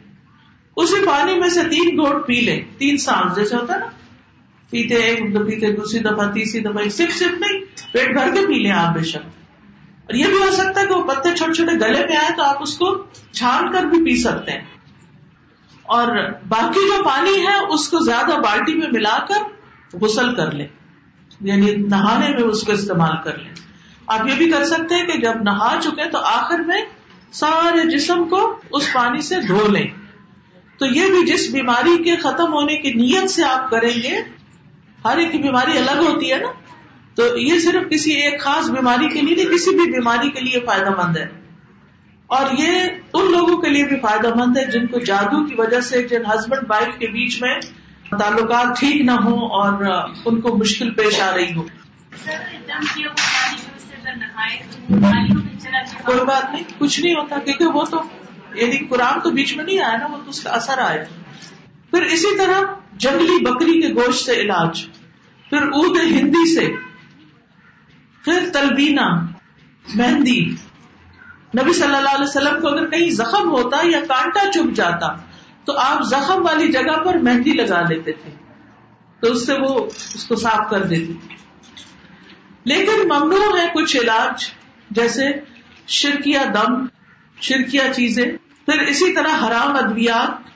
اسی 0.82 1.04
پانی 1.06 1.34
میں 1.40 1.48
سے 1.54 1.62
تین 1.70 1.96
گوٹ 1.98 2.26
پی 2.26 2.40
لیں 2.46 2.60
تین 2.78 2.96
سانس 3.04 3.36
جیسے 3.36 3.56
ہوتا 3.56 3.74
ہے 3.74 3.78
نا 3.78 3.86
پیتے 4.70 4.96
ایک 5.04 5.20
پیتے 5.46 5.72
دوسری 5.76 6.00
دفعہ 6.08 6.30
تیسری 6.32 6.60
دفعہ 6.64 6.88
صرف 6.96 7.14
صرف 7.18 7.38
نہیں 7.40 7.60
پیٹ 7.92 8.12
بھر 8.18 8.32
کے 8.34 8.46
پی 8.46 8.58
لیں 8.62 8.70
آپ 8.82 8.94
بے 8.94 9.02
شک 9.12 9.26
اور 10.06 10.14
یہ 10.18 10.26
بھی 10.30 10.38
ہو 10.44 10.50
سکتا 10.52 10.80
ہے 10.80 10.86
کہ 10.86 10.94
وہ 10.94 11.02
پتے 11.08 11.34
چھوٹے 11.36 11.52
چھوٹے 11.54 11.78
گلے 11.86 12.06
پہ 12.08 12.14
آئے 12.22 12.34
تو 12.36 12.42
آپ 12.42 12.62
اس 12.62 12.76
کو 12.78 12.90
چھان 13.32 13.72
کر 13.72 13.82
بھی 13.92 14.02
پی 14.04 14.16
سکتے 14.22 14.52
ہیں 14.52 14.64
اور 15.98 16.12
باقی 16.48 16.86
جو 16.90 17.02
پانی 17.04 17.40
ہے 17.46 17.56
اس 17.74 17.88
کو 17.88 17.98
زیادہ 18.04 18.40
بالٹی 18.44 18.74
میں 18.78 18.88
ملا 18.92 19.18
کر 19.28 19.98
غسل 20.02 20.34
کر 20.34 20.50
لیں 20.60 20.66
یعنی 21.46 21.74
نہانے 21.92 22.26
میں 22.34 22.42
اس 22.48 22.62
کو 22.66 22.72
استعمال 22.72 23.16
کر 23.24 23.38
لیں 23.38 23.50
آپ 24.16 24.26
یہ 24.28 24.34
بھی 24.42 24.50
کر 24.50 24.64
سکتے 24.74 24.94
ہیں 24.94 25.06
کہ 25.06 25.18
جب 25.22 25.42
نہا 25.50 25.74
چکے 25.82 26.08
تو 26.10 26.18
آخر 26.34 26.60
میں 26.66 26.80
سارے 27.40 27.88
جسم 27.90 28.24
کو 28.28 28.40
اس 28.78 28.92
پانی 28.92 29.20
سے 29.30 29.40
دھو 29.48 29.66
لیں 29.76 29.86
تو 30.78 30.86
یہ 30.94 31.10
بھی 31.14 31.24
جس 31.32 31.48
بیماری 31.54 32.02
کے 32.04 32.16
ختم 32.22 32.52
ہونے 32.52 32.76
کی 32.82 32.92
نیت 33.02 33.30
سے 33.30 33.44
آپ 33.50 33.70
کریں 33.70 33.92
گے 34.02 34.20
ہر 35.04 35.18
ایک 35.24 35.34
بیماری 35.42 35.78
الگ 35.78 36.02
ہوتی 36.08 36.32
ہے 36.32 36.38
نا 36.40 36.52
تو 37.20 37.22
یہ 37.38 37.58
صرف 37.64 37.90
کسی 37.90 38.10
ایک 38.22 38.40
خاص 38.40 38.70
بیماری 38.76 39.08
کے 39.14 39.20
لیے 39.20 39.34
نہیں 39.34 39.52
کسی 39.54 39.74
بھی 39.80 39.90
بیماری 39.92 40.30
کے 40.36 40.40
لیے 40.44 40.60
فائدہ 40.66 40.90
مند 41.00 41.16
ہے 41.16 41.26
اور 42.36 42.50
یہ 42.58 42.76
ان 42.88 43.30
لوگوں 43.32 43.56
کے 43.62 43.70
لیے 43.70 43.84
بھی 43.88 43.96
فائدہ 44.02 44.34
مند 44.38 44.56
ہے 44.56 44.64
جن 44.72 44.86
کو 44.92 44.98
جادو 45.10 45.44
کی 45.48 45.54
وجہ 45.58 45.80
سے 45.88 46.02
جن 46.12 46.24
ہسبینڈ 46.34 46.70
وائف 46.70 46.98
کے 46.98 47.06
بیچ 47.16 47.40
میں 47.42 47.52
تعلقات 48.18 48.78
ٹھیک 48.78 49.00
نہ 49.04 49.12
ہوں 49.24 49.48
اور 49.58 49.84
ان 50.30 50.40
کو 50.40 50.54
مشکل 50.56 50.90
پیش 50.94 51.20
آ 51.20 51.30
رہی 51.36 51.52
ہو 51.56 51.62
کوئی 56.06 56.24
بات 56.26 56.52
نہیں 56.52 56.64
کچھ 56.78 57.00
نہیں 57.00 57.14
ہوتا 57.14 57.38
کیونکہ 57.44 57.64
وہ 57.76 57.84
تو 57.90 58.02
یعنی 58.60 58.78
قرآن 58.88 59.20
تو 59.24 59.30
بیچ 59.38 59.56
میں 59.56 59.64
نہیں 59.64 59.80
آیا 59.84 59.96
نا 59.98 60.06
وہ 60.12 60.16
تو 60.24 60.30
اس 60.30 60.42
کا 60.44 60.50
اثر 60.60 60.78
آئے 60.88 61.04
پھر 61.90 62.02
اسی 62.16 62.36
طرح 62.38 62.60
جنگلی 63.04 63.38
بکری 63.44 63.80
کے 63.82 63.88
گوشت 64.00 64.24
سے 64.24 64.34
علاج 64.40 64.84
پھر 65.48 65.66
اود 65.78 65.96
ہندی 66.02 66.44
سے 66.54 66.66
پھر 68.24 68.48
تلبینہ 68.52 69.06
مہندی 69.94 70.40
نبی 71.58 71.72
صلی 71.78 71.94
اللہ 71.94 72.14
علیہ 72.16 72.24
وسلم 72.26 72.60
کو 72.60 72.68
اگر 72.68 72.86
کہیں 72.90 73.08
زخم 73.20 73.50
ہوتا 73.50 73.80
یا 73.92 74.00
کانٹا 74.08 74.50
چپ 74.52 74.74
جاتا 74.76 75.08
تو 75.64 75.76
آپ 75.78 76.02
زخم 76.10 76.44
والی 76.46 76.70
جگہ 76.72 76.96
پر 77.04 77.16
مہندی 77.26 77.52
لگا 77.56 77.80
لیتے 77.88 78.12
تھے 78.22 78.30
تو 79.20 79.30
اس 79.32 79.46
سے 79.46 79.54
وہ 79.62 79.74
اس 80.14 80.24
کو 80.28 80.36
صاف 80.44 80.70
کر 80.70 80.86
دیتی 80.92 81.12
لیکن 82.72 83.06
ممنوع 83.08 83.58
ہے 83.58 83.66
کچھ 83.74 83.96
علاج 83.96 84.46
جیسے 84.98 85.28
شرکیا 86.00 86.42
دم 86.54 86.84
شرکیہ 87.50 87.80
چیزیں 87.94 88.24
پھر 88.66 88.80
اسی 88.88 89.12
طرح 89.14 89.46
حرام 89.46 89.76
ادویات 89.76 90.50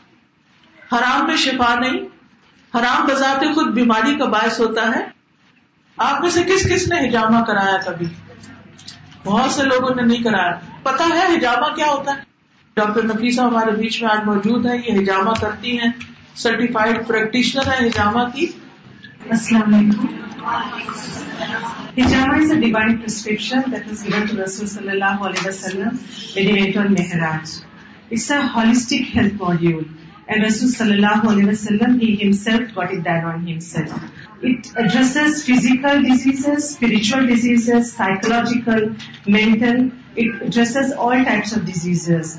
حرام 0.93 1.27
میں 1.27 1.37
شفا 1.45 1.75
نہیں 1.81 1.99
حرام 2.79 3.07
بذات 3.07 3.45
خود 3.55 3.73
بیماری 3.75 4.15
کا 4.19 4.25
باعث 4.35 4.61
ہوتا 4.61 4.89
ہے 4.95 5.01
آپ 6.07 6.21
میں 6.21 6.31
سے 6.31 6.43
کس 6.49 6.69
کس 6.73 6.87
نے 6.93 6.99
ہجامہ 7.07 7.45
کرایا 7.47 7.77
کبھی 7.85 8.07
بہت 9.25 9.51
سے 9.51 9.63
لوگوں 9.65 9.95
نے 9.95 10.03
نہیں 10.03 10.23
کرایا 10.23 10.57
پتا 10.83 11.09
ہے 11.15 11.27
ہجامہ 11.37 11.75
کیا 11.75 11.87
ہوتا 11.91 12.15
ہے 12.17 12.25
ڈاکٹر 12.79 13.03
نفیسہ 13.07 13.41
ہمارے 13.43 13.71
بیچ 13.77 14.03
میں 14.03 14.09
آج 14.13 14.25
موجود 14.25 14.67
ہیں 14.67 14.75
یہ 14.87 14.99
ہجامہ 15.01 15.31
کرتی 15.41 15.77
ہیں 15.81 15.89
سرٹیفائڈ 16.43 16.97
پریکٹیشنر 17.07 17.69
ہے 17.73 17.77
ہجامہ 17.87 18.25
کیسکرپشن 18.35 19.37
صلی 24.51 24.91
اللہ 24.91 25.25
علیہ 25.31 25.51
physical 35.47 36.05
disease 36.11 36.49
spiritual 36.57 37.27
disease 37.33 37.71
psychological 37.97 38.89
mental 39.39 39.87
of 41.07 41.65
disease 41.73 42.39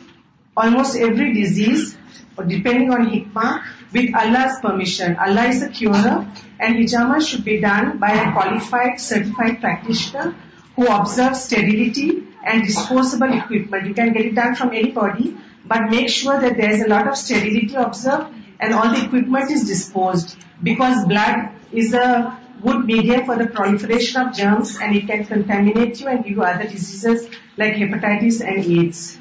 almost 0.58 0.96
every 0.96 1.34
disease, 1.34 1.98
or 2.38 2.44
depending 2.44 2.92
on 2.92 3.10
Hikmah, 3.10 3.64
with 3.94 4.14
Allah's 4.14 4.60
permission. 4.62 5.16
Allah 5.16 5.46
is 5.46 5.62
a 5.62 5.70
curer, 5.70 6.28
and 6.60 6.76
Hijama 6.76 7.22
should 7.26 7.46
be 7.46 7.62
done 7.62 7.98
by 7.98 8.12
a 8.12 8.32
qualified, 8.34 9.00
certified 9.00 9.62
practitioner 9.62 10.36
who 10.76 10.88
observes 10.88 11.46
sterility 11.46 12.24
and 12.44 12.64
disposable 12.64 13.32
equipment. 13.34 13.88
You 13.88 13.94
can 13.94 14.12
get 14.12 14.26
it 14.26 14.36
done 14.36 14.56
from 14.56 14.70
anybody, 14.70 15.38
but 15.66 15.90
make 15.90 16.10
sure 16.10 16.40
that 16.40 16.58
there 16.58 16.72
is 16.72 16.84
a 16.84 16.90
lot 16.90 17.08
of 17.08 17.16
sterility 17.16 17.76
observed 17.76 18.34
and 18.60 18.74
all 18.74 18.94
the 18.94 19.06
equipment 19.06 19.50
is 19.50 19.66
disposed 19.66 20.34
because 20.64 21.06
blood 21.06 21.50
is 21.72 21.94
a 21.94 22.40
good 22.62 22.86
medium 22.86 23.26
for 23.26 23.36
the 23.36 23.48
proliferation 23.48 24.22
of 24.22 24.34
germs 24.34 24.78
and 24.78 24.96
it 24.96 25.08
can 25.08 25.26
contaminate 25.26 26.00
you 26.00 26.08
and 26.08 26.24
give 26.24 26.38
you 26.38 26.44
other 26.44 26.64
diseases 26.64 27.28
like 27.58 27.74
hepatitis 27.74 28.42
and 28.42 28.66
AIDS. 28.66 29.14